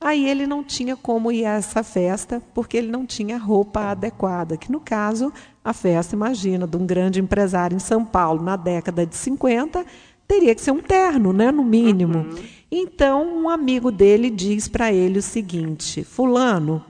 Aí 0.00 0.28
ele 0.28 0.46
não 0.46 0.62
tinha 0.62 0.96
como 0.96 1.32
ir 1.32 1.44
a 1.44 1.54
essa 1.54 1.82
festa, 1.82 2.40
porque 2.54 2.76
ele 2.76 2.88
não 2.88 3.04
tinha 3.04 3.36
roupa 3.36 3.90
adequada, 3.90 4.56
que 4.56 4.70
no 4.70 4.78
caso, 4.78 5.32
a 5.64 5.72
festa, 5.72 6.14
imagina, 6.14 6.68
de 6.68 6.76
um 6.76 6.86
grande 6.86 7.20
empresário 7.20 7.74
em 7.74 7.80
São 7.80 8.04
Paulo, 8.04 8.40
na 8.40 8.54
década 8.54 9.04
de 9.04 9.16
50, 9.16 9.84
teria 10.28 10.54
que 10.54 10.60
ser 10.60 10.70
um 10.70 10.82
terno, 10.82 11.32
né, 11.32 11.50
no 11.50 11.64
mínimo. 11.64 12.18
Uhum. 12.18 12.44
Então, 12.70 13.42
um 13.42 13.48
amigo 13.48 13.90
dele 13.90 14.28
diz 14.28 14.68
para 14.68 14.92
ele 14.92 15.18
o 15.18 15.22
seguinte: 15.22 16.04
Fulano, 16.04 16.84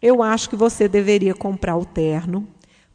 eu 0.00 0.22
acho 0.22 0.50
que 0.50 0.56
você 0.56 0.86
deveria 0.86 1.34
comprar 1.34 1.76
o 1.76 1.86
terno, 1.86 2.46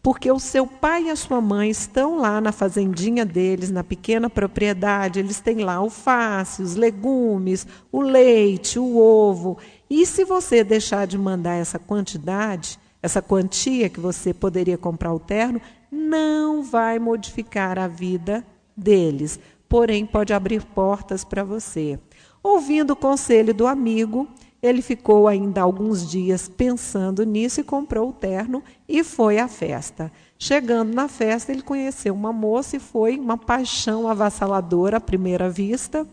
porque 0.04 0.32
o 0.32 0.40
seu 0.40 0.68
pai 0.68 1.06
e 1.06 1.10
a 1.10 1.16
sua 1.16 1.42
mãe 1.42 1.70
estão 1.70 2.20
lá 2.20 2.40
na 2.40 2.52
fazendinha 2.52 3.26
deles, 3.26 3.72
na 3.72 3.84
pequena 3.84 4.30
propriedade, 4.30 5.20
eles 5.20 5.40
têm 5.40 5.64
lá 5.64 5.76
alface, 5.76 6.62
os 6.62 6.76
legumes, 6.76 7.66
o 7.92 8.02
leite, 8.02 8.78
o 8.78 8.98
ovo. 8.98 9.58
E 9.90 10.06
se 10.06 10.24
você 10.24 10.64
deixar 10.64 11.08
de 11.08 11.18
mandar 11.18 11.56
essa 11.56 11.80
quantidade, 11.80 12.78
essa 13.02 13.22
quantia 13.22 13.90
que 13.90 14.00
você 14.00 14.34
poderia 14.34 14.78
comprar 14.78 15.14
o 15.14 15.20
terno, 15.20 15.60
não 15.92 16.62
vai 16.62 17.00
modificar 17.00 17.80
a 17.80 17.88
vida 17.88 18.46
deles, 18.76 19.40
porém 19.70 20.06
pode 20.06 20.34
abrir 20.34 20.64
portas 20.64 21.24
para 21.24 21.44
você. 21.44 22.00
Ouvindo 22.44 22.92
o 22.92 22.96
conselho 22.96 23.54
do 23.54 23.68
amigo, 23.68 24.28
ele 24.62 24.82
ficou 24.82 25.28
ainda 25.28 25.62
alguns 25.62 26.10
dias 26.10 26.48
pensando 26.48 27.24
nisso 27.24 27.62
e 27.62 27.64
comprou 27.64 28.10
o 28.10 28.14
terno 28.14 28.64
e 28.88 29.04
foi 29.04 29.38
à 29.38 29.48
festa. 29.48 30.12
Chegando 30.40 30.94
na 30.94 31.08
festa, 31.08 31.52
ele 31.52 31.62
conheceu 31.62 32.14
uma 32.14 32.34
moça 32.34 32.76
e 32.76 32.80
foi 32.80 33.18
uma 33.18 33.38
paixão 33.38 34.08
avassaladora 34.08 34.98
à 34.98 35.02
primeira 35.02 35.50
vista. 35.50 36.08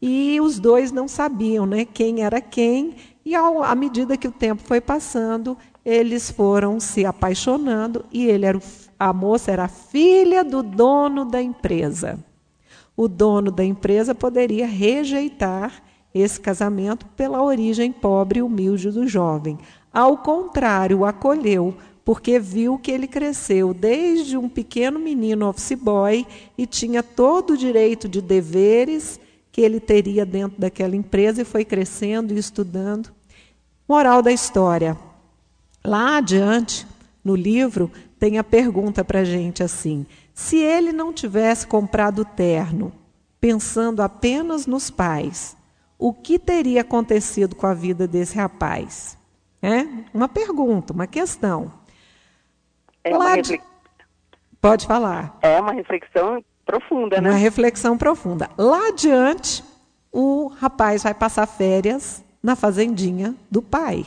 E 0.00 0.40
os 0.40 0.58
dois 0.58 0.92
não 0.92 1.06
sabiam 1.08 1.66
né, 1.66 1.84
quem 1.84 2.22
era 2.22 2.40
quem, 2.40 2.94
e 3.24 3.34
ao, 3.34 3.62
à 3.62 3.74
medida 3.74 4.16
que 4.16 4.28
o 4.28 4.32
tempo 4.32 4.62
foi 4.62 4.80
passando, 4.80 5.56
eles 5.84 6.30
foram 6.30 6.78
se 6.78 7.06
apaixonando 7.06 8.04
e 8.12 8.26
ele 8.26 8.44
era 8.44 8.60
a 8.98 9.12
moça 9.12 9.50
era 9.50 9.66
filha 9.66 10.44
do 10.44 10.62
dono 10.62 11.24
da 11.24 11.42
empresa 11.42 12.18
o 12.96 13.08
dono 13.08 13.50
da 13.50 13.64
empresa 13.64 14.14
poderia 14.14 14.66
rejeitar 14.66 15.82
esse 16.14 16.40
casamento 16.40 17.06
pela 17.16 17.42
origem 17.42 17.90
pobre 17.90 18.38
e 18.38 18.42
humilde 18.42 18.90
do 18.90 19.06
jovem. 19.06 19.58
Ao 19.92 20.18
contrário, 20.18 21.04
acolheu, 21.04 21.74
porque 22.04 22.38
viu 22.38 22.78
que 22.78 22.90
ele 22.90 23.08
cresceu 23.08 23.74
desde 23.74 24.36
um 24.36 24.48
pequeno 24.48 24.98
menino 25.00 25.48
office 25.48 25.74
boy 25.74 26.26
e 26.56 26.66
tinha 26.66 27.02
todo 27.02 27.54
o 27.54 27.56
direito 27.56 28.08
de 28.08 28.20
deveres 28.20 29.18
que 29.50 29.60
ele 29.60 29.80
teria 29.80 30.26
dentro 30.26 30.60
daquela 30.60 30.94
empresa 30.94 31.42
e 31.42 31.44
foi 31.44 31.64
crescendo 31.64 32.34
e 32.34 32.38
estudando. 32.38 33.10
Moral 33.88 34.22
da 34.22 34.32
história. 34.32 34.96
Lá 35.84 36.16
adiante, 36.16 36.86
no 37.24 37.34
livro, 37.34 37.90
tem 38.18 38.38
a 38.38 38.44
pergunta 38.44 39.04
para 39.04 39.20
a 39.20 39.24
gente 39.24 39.62
assim: 39.62 40.06
se 40.34 40.58
ele 40.58 40.92
não 40.92 41.12
tivesse 41.12 41.64
comprado 41.64 42.22
o 42.22 42.24
terno, 42.24 42.92
pensando 43.40 44.02
apenas 44.02 44.66
nos 44.66 44.90
pais, 44.90 45.56
o 45.96 46.12
que 46.12 46.38
teria 46.38 46.80
acontecido 46.80 47.54
com 47.54 47.66
a 47.66 47.72
vida 47.72 48.08
desse 48.08 48.36
rapaz? 48.36 49.16
É 49.62 49.86
uma 50.12 50.28
pergunta, 50.28 50.92
uma 50.92 51.06
questão. 51.06 51.72
É 53.04 53.16
uma 53.16 53.34
reflex... 53.34 53.64
Pode 54.60 54.86
falar. 54.86 55.38
É 55.40 55.60
uma 55.60 55.72
reflexão 55.72 56.44
profunda, 56.66 57.20
né? 57.20 57.30
Uma 57.30 57.38
reflexão 57.38 57.96
profunda. 57.96 58.50
Lá 58.58 58.88
adiante, 58.88 59.62
o 60.10 60.48
rapaz 60.48 61.02
vai 61.04 61.14
passar 61.14 61.46
férias 61.46 62.24
na 62.42 62.56
fazendinha 62.56 63.34
do 63.50 63.62
pai. 63.62 64.04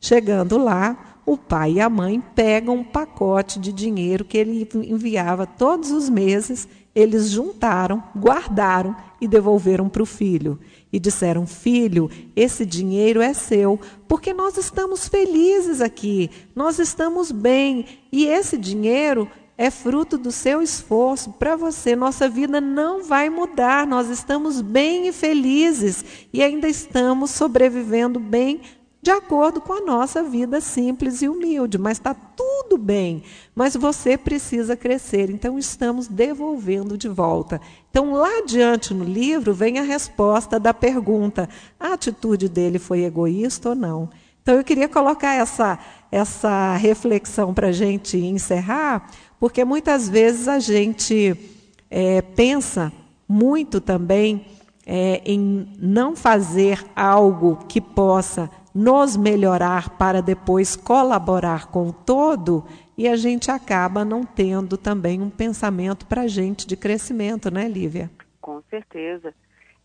Chegando 0.00 0.58
lá, 0.58 1.09
o 1.32 1.38
pai 1.38 1.74
e 1.74 1.80
a 1.80 1.88
mãe 1.88 2.20
pegam 2.34 2.74
um 2.74 2.82
pacote 2.82 3.60
de 3.60 3.72
dinheiro 3.72 4.24
que 4.24 4.36
ele 4.36 4.68
enviava 4.74 5.46
todos 5.46 5.92
os 5.92 6.08
meses, 6.08 6.66
eles 6.92 7.30
juntaram, 7.30 8.02
guardaram 8.16 8.96
e 9.20 9.28
devolveram 9.28 9.88
para 9.88 10.02
o 10.02 10.06
filho. 10.06 10.58
E 10.92 10.98
disseram: 10.98 11.46
Filho, 11.46 12.10
esse 12.34 12.66
dinheiro 12.66 13.22
é 13.22 13.32
seu, 13.32 13.78
porque 14.08 14.34
nós 14.34 14.56
estamos 14.56 15.06
felizes 15.06 15.80
aqui, 15.80 16.28
nós 16.52 16.80
estamos 16.80 17.30
bem, 17.30 17.86
e 18.10 18.26
esse 18.26 18.58
dinheiro 18.58 19.30
é 19.56 19.70
fruto 19.70 20.18
do 20.18 20.32
seu 20.32 20.60
esforço 20.60 21.30
para 21.34 21.54
você. 21.54 21.94
Nossa 21.94 22.28
vida 22.28 22.60
não 22.60 23.04
vai 23.04 23.30
mudar, 23.30 23.86
nós 23.86 24.08
estamos 24.08 24.60
bem 24.60 25.06
e 25.06 25.12
felizes 25.12 26.04
e 26.32 26.42
ainda 26.42 26.66
estamos 26.66 27.30
sobrevivendo 27.30 28.18
bem 28.18 28.62
de 29.02 29.10
acordo 29.10 29.62
com 29.62 29.72
a 29.72 29.80
nossa 29.80 30.22
vida 30.22 30.60
simples 30.60 31.22
e 31.22 31.28
humilde, 31.28 31.78
mas 31.78 31.96
está 31.96 32.12
tudo 32.12 32.76
bem. 32.76 33.22
Mas 33.54 33.74
você 33.74 34.18
precisa 34.18 34.76
crescer, 34.76 35.30
então 35.30 35.58
estamos 35.58 36.06
devolvendo 36.06 36.98
de 36.98 37.08
volta. 37.08 37.60
Então, 37.90 38.12
lá 38.12 38.38
adiante 38.38 38.92
no 38.92 39.04
livro, 39.04 39.54
vem 39.54 39.78
a 39.78 39.82
resposta 39.82 40.60
da 40.60 40.74
pergunta: 40.74 41.48
a 41.78 41.94
atitude 41.94 42.46
dele 42.46 42.78
foi 42.78 43.04
egoísta 43.04 43.70
ou 43.70 43.74
não? 43.74 44.10
Então, 44.42 44.54
eu 44.54 44.64
queria 44.64 44.88
colocar 44.88 45.34
essa, 45.34 45.78
essa 46.12 46.76
reflexão 46.76 47.54
para 47.54 47.68
a 47.68 47.72
gente 47.72 48.18
encerrar, 48.18 49.10
porque 49.38 49.64
muitas 49.64 50.10
vezes 50.10 50.46
a 50.46 50.58
gente 50.58 51.34
é, 51.90 52.20
pensa 52.20 52.92
muito 53.26 53.80
também 53.80 54.44
é, 54.86 55.22
em 55.24 55.68
não 55.78 56.14
fazer 56.14 56.84
algo 56.94 57.60
que 57.68 57.80
possa 57.80 58.50
nos 58.74 59.16
melhorar 59.16 59.90
para 59.90 60.22
depois 60.22 60.76
colaborar 60.76 61.66
com 61.66 61.88
o 61.88 61.92
todo 61.92 62.64
e 62.96 63.08
a 63.08 63.16
gente 63.16 63.50
acaba 63.50 64.04
não 64.04 64.24
tendo 64.24 64.76
também 64.76 65.20
um 65.20 65.30
pensamento 65.30 66.06
para 66.06 66.22
a 66.22 66.28
gente 66.28 66.66
de 66.66 66.76
crescimento, 66.76 67.50
né, 67.50 67.66
Lívia? 67.66 68.10
Com 68.40 68.62
certeza. 68.68 69.34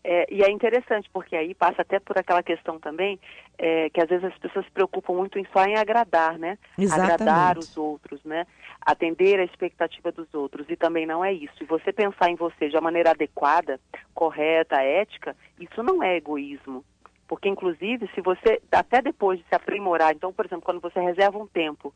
É, 0.08 0.32
e 0.32 0.40
é 0.40 0.50
interessante, 0.52 1.10
porque 1.12 1.34
aí 1.34 1.52
passa 1.52 1.82
até 1.82 1.98
por 1.98 2.16
aquela 2.16 2.40
questão 2.40 2.78
também, 2.78 3.18
é, 3.58 3.90
que 3.90 4.00
às 4.00 4.08
vezes 4.08 4.24
as 4.24 4.38
pessoas 4.38 4.64
se 4.64 4.70
preocupam 4.70 5.14
muito 5.14 5.36
em 5.36 5.44
só 5.52 5.64
em 5.64 5.76
agradar, 5.76 6.38
né? 6.38 6.56
Exatamente. 6.78 7.12
Agradar 7.14 7.58
os 7.58 7.76
outros, 7.76 8.22
né? 8.24 8.46
Atender 8.80 9.40
a 9.40 9.44
expectativa 9.44 10.12
dos 10.12 10.32
outros. 10.32 10.64
E 10.70 10.76
também 10.76 11.06
não 11.06 11.24
é 11.24 11.32
isso. 11.32 11.60
E 11.60 11.64
você 11.64 11.92
pensar 11.92 12.30
em 12.30 12.36
você 12.36 12.68
de 12.68 12.76
uma 12.76 12.82
maneira 12.82 13.10
adequada, 13.10 13.80
correta, 14.14 14.80
ética, 14.80 15.34
isso 15.58 15.82
não 15.82 16.00
é 16.00 16.16
egoísmo. 16.16 16.84
Porque, 17.28 17.48
inclusive, 17.48 18.08
se 18.14 18.20
você, 18.20 18.62
até 18.70 19.02
depois 19.02 19.38
de 19.38 19.44
se 19.48 19.54
aprimorar, 19.54 20.14
então, 20.14 20.32
por 20.32 20.46
exemplo, 20.46 20.64
quando 20.64 20.80
você 20.80 21.00
reserva 21.00 21.38
um 21.38 21.46
tempo 21.46 21.92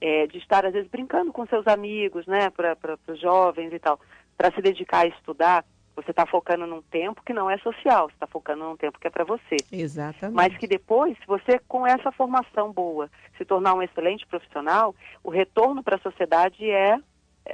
é, 0.00 0.26
de 0.26 0.38
estar, 0.38 0.66
às 0.66 0.72
vezes, 0.72 0.90
brincando 0.90 1.32
com 1.32 1.46
seus 1.46 1.66
amigos, 1.66 2.26
né, 2.26 2.50
para 2.50 2.98
os 3.08 3.20
jovens 3.20 3.72
e 3.72 3.78
tal, 3.78 3.98
para 4.36 4.52
se 4.52 4.60
dedicar 4.60 5.00
a 5.00 5.06
estudar, 5.06 5.64
você 5.96 6.10
está 6.10 6.26
focando 6.26 6.66
num 6.66 6.82
tempo 6.82 7.22
que 7.24 7.32
não 7.32 7.48
é 7.48 7.56
social, 7.58 8.08
você 8.08 8.14
está 8.14 8.26
focando 8.26 8.64
num 8.64 8.76
tempo 8.76 8.98
que 9.00 9.06
é 9.06 9.10
para 9.10 9.24
você. 9.24 9.56
Exatamente. 9.72 10.36
Mas 10.36 10.56
que 10.58 10.66
depois, 10.66 11.16
se 11.18 11.26
você, 11.26 11.58
com 11.66 11.86
essa 11.86 12.12
formação 12.12 12.70
boa, 12.70 13.10
se 13.38 13.46
tornar 13.46 13.72
um 13.72 13.82
excelente 13.82 14.26
profissional, 14.26 14.94
o 15.24 15.30
retorno 15.30 15.82
para 15.82 15.96
a 15.96 16.00
sociedade 16.00 16.70
é, 16.70 16.98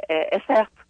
é, 0.09 0.37
é, 0.37 0.41
certo, 0.41 0.85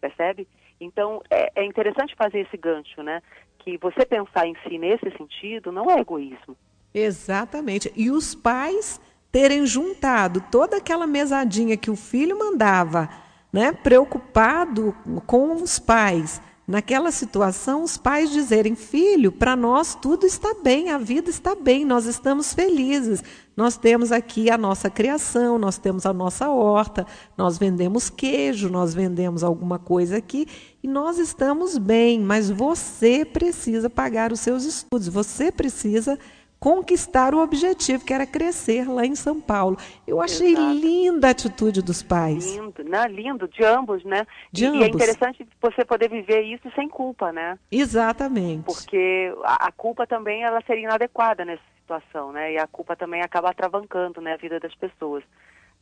percebe? 0.00 0.48
Então, 0.80 1.22
é, 1.30 1.52
é 1.54 1.64
interessante 1.64 2.16
fazer 2.16 2.40
esse 2.40 2.56
gancho, 2.56 3.00
né? 3.02 3.22
Que 3.68 3.76
você 3.76 4.06
pensar 4.06 4.46
em 4.46 4.56
si 4.66 4.78
nesse 4.78 5.14
sentido 5.18 5.70
não 5.70 5.90
é 5.90 6.00
egoísmo. 6.00 6.56
Exatamente. 6.94 7.92
E 7.94 8.10
os 8.10 8.34
pais 8.34 8.98
terem 9.30 9.66
juntado 9.66 10.42
toda 10.50 10.78
aquela 10.78 11.06
mesadinha 11.06 11.76
que 11.76 11.90
o 11.90 11.96
filho 11.96 12.38
mandava, 12.38 13.10
né, 13.52 13.70
preocupado 13.70 14.96
com 15.26 15.56
os 15.56 15.78
pais, 15.78 16.40
naquela 16.68 17.10
situação, 17.10 17.82
os 17.82 17.96
pais 17.96 18.30
dizerem: 18.30 18.74
Filho, 18.74 19.32
para 19.32 19.56
nós 19.56 19.94
tudo 19.94 20.26
está 20.26 20.54
bem, 20.62 20.90
a 20.90 20.98
vida 20.98 21.30
está 21.30 21.54
bem, 21.54 21.86
nós 21.86 22.04
estamos 22.04 22.52
felizes. 22.52 23.24
Nós 23.56 23.76
temos 23.76 24.12
aqui 24.12 24.50
a 24.50 24.56
nossa 24.56 24.88
criação, 24.88 25.58
nós 25.58 25.78
temos 25.78 26.06
a 26.06 26.12
nossa 26.12 26.48
horta, 26.48 27.04
nós 27.36 27.58
vendemos 27.58 28.08
queijo, 28.08 28.68
nós 28.68 28.94
vendemos 28.94 29.42
alguma 29.42 29.80
coisa 29.80 30.18
aqui 30.18 30.46
e 30.80 30.86
nós 30.86 31.18
estamos 31.18 31.76
bem, 31.76 32.20
mas 32.20 32.50
você 32.50 33.24
precisa 33.24 33.90
pagar 33.90 34.30
os 34.30 34.38
seus 34.38 34.62
estudos, 34.64 35.08
você 35.08 35.50
precisa 35.50 36.16
conquistar 36.58 37.34
o 37.34 37.38
objetivo, 37.38 38.04
que 38.04 38.12
era 38.12 38.26
crescer 38.26 38.88
lá 38.88 39.04
em 39.06 39.14
São 39.14 39.40
Paulo. 39.40 39.76
Eu 40.06 40.20
achei 40.20 40.52
Exato. 40.52 40.74
linda 40.74 41.28
a 41.28 41.30
atitude 41.30 41.82
dos 41.82 42.02
pais. 42.02 42.56
Lindo, 42.56 42.84
né? 42.84 43.06
Lindo, 43.08 43.48
de 43.48 43.64
ambos, 43.64 44.04
né? 44.04 44.26
De 44.52 44.64
e, 44.64 44.66
ambos. 44.66 44.80
e 44.80 44.82
é 44.84 44.88
interessante 44.88 45.48
você 45.60 45.84
poder 45.84 46.10
viver 46.10 46.42
isso 46.42 46.70
sem 46.74 46.88
culpa, 46.88 47.32
né? 47.32 47.58
Exatamente. 47.70 48.64
Porque 48.64 49.32
a, 49.44 49.68
a, 49.68 49.72
culpa 49.72 50.06
também 50.06 50.42
ela 50.42 50.60
seria 50.66 50.84
inadequada 50.84 51.44
nessa 51.44 51.62
situação, 51.80 52.32
né? 52.32 52.52
E 52.52 52.58
a 52.58 52.66
culpa 52.66 52.96
também 52.96 53.22
acaba 53.22 53.50
atravancando 53.50 54.20
né, 54.20 54.34
a 54.34 54.36
vida 54.36 54.58
das 54.58 54.74
pessoas. 54.74 55.22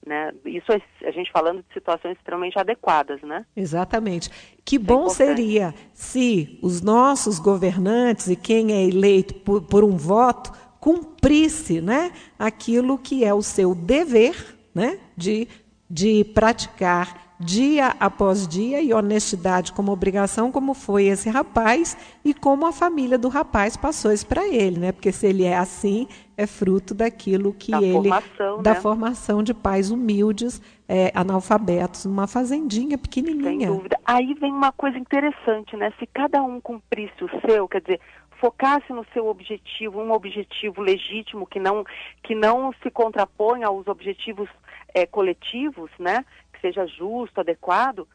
Né? 0.05 0.33
Isso 0.45 0.71
é, 0.71 0.81
a 1.09 1.11
gente 1.11 1.33
falando 1.33 1.65
de 1.67 1.75
situações 1.75 2.17
extremamente 2.17 2.57
adequadas, 2.59 3.21
né? 3.23 3.45
Exatamente. 3.57 4.31
Que 4.65 4.79
bom 4.79 5.07
é 5.07 5.11
seria 5.11 5.75
se 5.93 6.61
os 6.63 6.81
nossos 6.81 7.41
governantes 7.41 8.29
e 8.29 8.37
quem 8.37 8.73
é 8.73 8.85
eleito 8.85 9.35
por, 9.35 9.63
por 9.63 9.83
um 9.83 9.97
voto 9.97 10.53
cumprisse 10.87 11.81
né, 11.81 12.13
aquilo 12.39 12.97
que 12.97 13.25
é 13.25 13.35
o 13.35 13.43
seu 13.43 13.75
dever 13.75 14.57
né, 14.73 15.01
de, 15.17 15.49
de 15.91 16.23
praticar 16.33 17.35
dia 17.41 17.89
após 17.99 18.47
dia 18.47 18.81
e 18.81 18.95
honestidade 18.95 19.73
como 19.73 19.91
obrigação, 19.91 20.53
como 20.53 20.75
foi 20.75 21.07
esse 21.07 21.29
rapaz 21.29 21.97
e 22.25 22.33
como 22.33 22.67
a 22.67 22.73
família 22.73 23.19
do 23.19 23.29
rapaz 23.29 23.77
passou 23.77 24.13
isso 24.13 24.25
para 24.29 24.47
ele, 24.47 24.79
né? 24.79 24.93
Porque 24.93 25.11
se 25.11 25.27
ele 25.27 25.43
é 25.43 25.57
assim, 25.57 26.07
é 26.37 26.47
fruto 26.47 26.95
daquilo 26.95 27.53
que 27.53 27.73
da 27.73 27.83
ele 27.83 27.93
formação, 27.93 28.63
da 28.63 28.75
né? 28.75 28.81
formação 28.81 29.43
de 29.43 29.53
pais 29.53 29.91
humildes, 29.91 30.63
é, 30.89 31.11
analfabetos, 31.15 32.05
numa 32.07 32.29
fazendinha 32.29 32.97
pequenininha. 32.97 33.67
Sem 33.67 33.77
dúvida. 33.77 33.99
Aí 34.05 34.35
vem 34.35 34.53
uma 34.53 34.73
coisa 34.73 34.97
interessante, 34.97 35.77
né? 35.77 35.93
Se 35.99 36.07
cada 36.07 36.43
um 36.43 36.61
cumprisse 36.61 37.25
o 37.25 37.29
seu, 37.47 37.67
quer 37.69 37.81
dizer, 37.81 38.01
focasse 38.47 38.93
no 38.93 39.05
seu 39.13 39.27
objetivo, 39.27 40.01
um 40.01 40.13
objetivo 40.13 40.81
legítimo 40.81 41.49
que 41.49 41.59
não, 41.59 41.85
que 42.23 42.33
não 42.33 42.73
se 42.81 42.89
contraponha 42.93 43.67
aos 43.67 43.89
objetivos 43.89 44.49
é, 44.95 45.05
coletivos, 45.05 45.91
né? 45.99 46.25
Que 46.53 46.61
seja 46.61 46.87
justo, 46.87 47.41
adequado, 47.41 48.07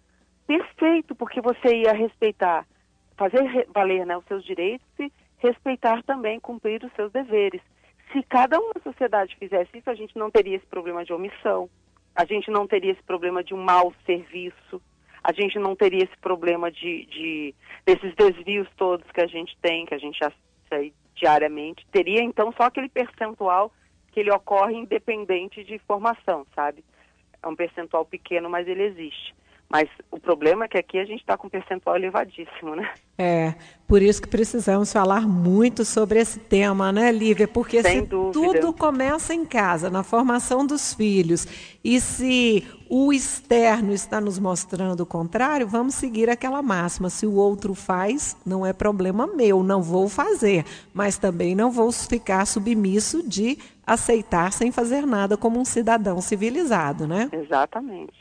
perfeito, 0.48 1.14
porque 1.16 1.42
você 1.42 1.82
ia 1.82 1.92
respeitar, 1.92 2.66
fazer 3.18 3.68
valer 3.74 4.06
né, 4.06 4.18
os 4.18 4.24
seus 4.24 4.46
direitos 4.46 4.88
e 4.98 5.12
respeitar 5.38 6.02
também, 6.04 6.40
cumprir 6.40 6.82
os 6.86 6.94
seus 6.94 7.12
deveres. 7.12 7.62
Se 8.14 8.24
cada 8.24 8.58
uma 8.58 8.76
sociedade 8.82 9.36
fizesse 9.36 9.80
isso, 9.80 9.90
a 9.90 9.96
gente 9.96 10.18
não 10.18 10.32
teria 10.32 10.56
esse 10.56 10.66
problema 10.66 11.04
de 11.04 11.12
omissão, 11.12 11.70
a 12.16 12.24
gente 12.24 12.50
não 12.50 12.66
teria 12.66 12.94
esse 12.94 13.04
problema 13.04 13.44
de 13.44 13.54
um 13.54 13.62
mau 13.62 13.94
serviço, 14.06 14.82
a 15.24 15.32
gente 15.32 15.60
não 15.60 15.76
teria 15.76 16.04
esse 16.04 16.18
problema 16.18 16.72
de, 16.72 17.06
de 17.06 17.56
desses 17.86 18.14
desvios 18.16 18.68
todos 18.76 19.10
que 19.12 19.22
a 19.22 19.28
gente 19.28 19.56
tem, 19.62 19.86
que 19.86 19.94
a 19.94 19.98
gente 19.98 20.20
assiste 20.24 20.94
diariamente. 21.16 21.86
Teria 21.92 22.24
então 22.24 22.52
só 22.54 22.64
aquele 22.64 22.90
percentual 22.90 23.72
que 24.12 24.20
ele 24.20 24.32
ocorre 24.32 24.76
independente 24.76 25.64
de 25.64 25.78
formação, 25.80 26.46
sabe? 26.56 26.84
É 27.42 27.48
um 27.48 27.56
percentual 27.56 28.06
pequeno, 28.06 28.50
mas 28.50 28.68
ele 28.68 28.84
existe. 28.84 29.34
Mas 29.72 29.88
o 30.12 30.20
problema 30.20 30.66
é 30.66 30.68
que 30.68 30.78
aqui 30.78 31.00
a 31.00 31.06
gente 31.06 31.22
está 31.22 31.38
com 31.38 31.48
um 31.48 31.50
percentual 31.50 31.96
elevadíssimo, 31.96 32.76
né? 32.76 32.92
É, 33.18 33.54
por 33.88 34.02
isso 34.02 34.22
que 34.22 34.28
precisamos 34.28 34.92
falar 34.92 35.22
muito 35.22 35.86
sobre 35.86 36.20
esse 36.20 36.40
tema, 36.40 36.92
né, 36.92 37.10
Lívia? 37.10 37.48
Porque 37.48 37.82
Sem 37.82 38.02
se 38.02 38.06
dúvida. 38.08 38.34
tudo 38.34 38.74
começa 38.74 39.34
em 39.34 39.46
casa, 39.46 39.90
na 39.90 40.04
formação 40.04 40.66
dos 40.66 40.94
filhos, 40.94 41.48
e 41.82 42.02
se 42.02 42.68
o 42.90 43.14
externo 43.14 43.94
está 43.94 44.20
nos 44.20 44.38
mostrando 44.38 45.02
o 45.02 45.06
contrário, 45.06 45.66
vamos 45.66 45.96
seguir 45.96 46.30
aquela 46.30 46.62
máxima: 46.62 47.10
se 47.10 47.26
o 47.26 47.36
outro 47.36 47.74
faz, 47.74 48.36
não 48.46 48.66
é 48.66 48.74
problema 48.74 49.26
meu, 49.26 49.64
não 49.64 49.82
vou 49.82 50.10
fazer, 50.10 50.66
mas 50.94 51.18
também 51.18 51.56
não 51.56 51.72
vou 51.72 51.94
ficar 51.94 52.46
submisso 52.46 53.24
de 53.26 53.58
aceitar 53.88 54.52
sem 54.52 54.70
fazer 54.70 55.06
nada 55.06 55.38
como 55.38 55.58
um 55.58 55.66
cidadão 55.66 56.20
civilizado, 56.20 57.08
né? 57.08 57.30
Exatamente. 57.32 58.21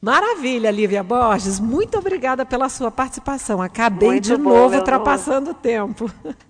Maravilha, 0.00 0.70
Lívia 0.70 1.02
Borges. 1.02 1.58
Muito 1.58 1.98
obrigada 1.98 2.46
pela 2.46 2.68
sua 2.68 2.90
participação. 2.90 3.60
Acabei 3.60 4.10
Muito 4.10 4.24
de 4.24 4.36
bom, 4.36 4.50
novo 4.50 4.76
ultrapassando 4.76 5.50
o 5.50 5.54
tempo. 5.54 6.10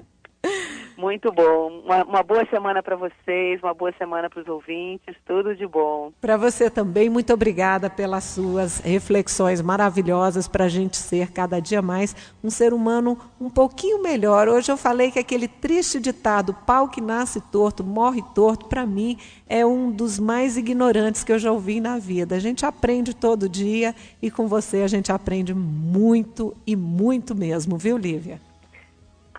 Muito 0.98 1.30
bom. 1.30 1.80
Uma, 1.84 2.02
uma 2.02 2.22
boa 2.24 2.44
semana 2.46 2.82
para 2.82 2.96
vocês, 2.96 3.62
uma 3.62 3.72
boa 3.72 3.92
semana 3.96 4.28
para 4.28 4.42
os 4.42 4.48
ouvintes. 4.48 5.14
Tudo 5.24 5.54
de 5.54 5.64
bom. 5.64 6.10
Para 6.20 6.36
você 6.36 6.68
também, 6.68 7.08
muito 7.08 7.32
obrigada 7.32 7.88
pelas 7.88 8.24
suas 8.24 8.80
reflexões 8.80 9.62
maravilhosas 9.62 10.48
para 10.48 10.64
a 10.64 10.68
gente 10.68 10.96
ser 10.96 11.30
cada 11.30 11.60
dia 11.60 11.80
mais 11.80 12.16
um 12.42 12.50
ser 12.50 12.74
humano 12.74 13.16
um 13.40 13.48
pouquinho 13.48 14.02
melhor. 14.02 14.48
Hoje 14.48 14.72
eu 14.72 14.76
falei 14.76 15.12
que 15.12 15.20
aquele 15.20 15.46
triste 15.46 16.00
ditado, 16.00 16.52
pau 16.66 16.88
que 16.88 17.00
nasce 17.00 17.40
torto, 17.42 17.84
morre 17.84 18.24
torto, 18.34 18.66
para 18.66 18.84
mim 18.84 19.16
é 19.48 19.64
um 19.64 19.92
dos 19.92 20.18
mais 20.18 20.56
ignorantes 20.56 21.22
que 21.22 21.30
eu 21.30 21.38
já 21.38 21.52
ouvi 21.52 21.80
na 21.80 21.96
vida. 21.96 22.34
A 22.34 22.40
gente 22.40 22.66
aprende 22.66 23.14
todo 23.14 23.48
dia 23.48 23.94
e 24.20 24.32
com 24.32 24.48
você 24.48 24.78
a 24.78 24.88
gente 24.88 25.12
aprende 25.12 25.54
muito 25.54 26.56
e 26.66 26.74
muito 26.74 27.36
mesmo, 27.36 27.78
viu, 27.78 27.96
Lívia? 27.96 28.47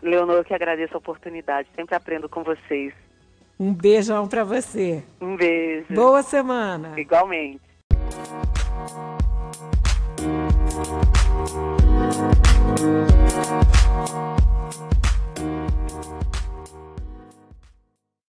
Leonor, 0.01 0.43
que 0.43 0.53
agradeço 0.53 0.95
a 0.95 0.97
oportunidade. 0.97 1.67
Sempre 1.75 1.95
aprendo 1.95 2.29
com 2.29 2.43
vocês. 2.43 2.93
Um 3.59 3.73
beijão 3.73 4.27
para 4.27 4.43
você. 4.43 5.03
Um 5.19 5.35
beijo. 5.35 5.93
Boa 5.93 6.23
semana. 6.23 6.99
Igualmente. 6.99 7.62
Música 12.79 13.78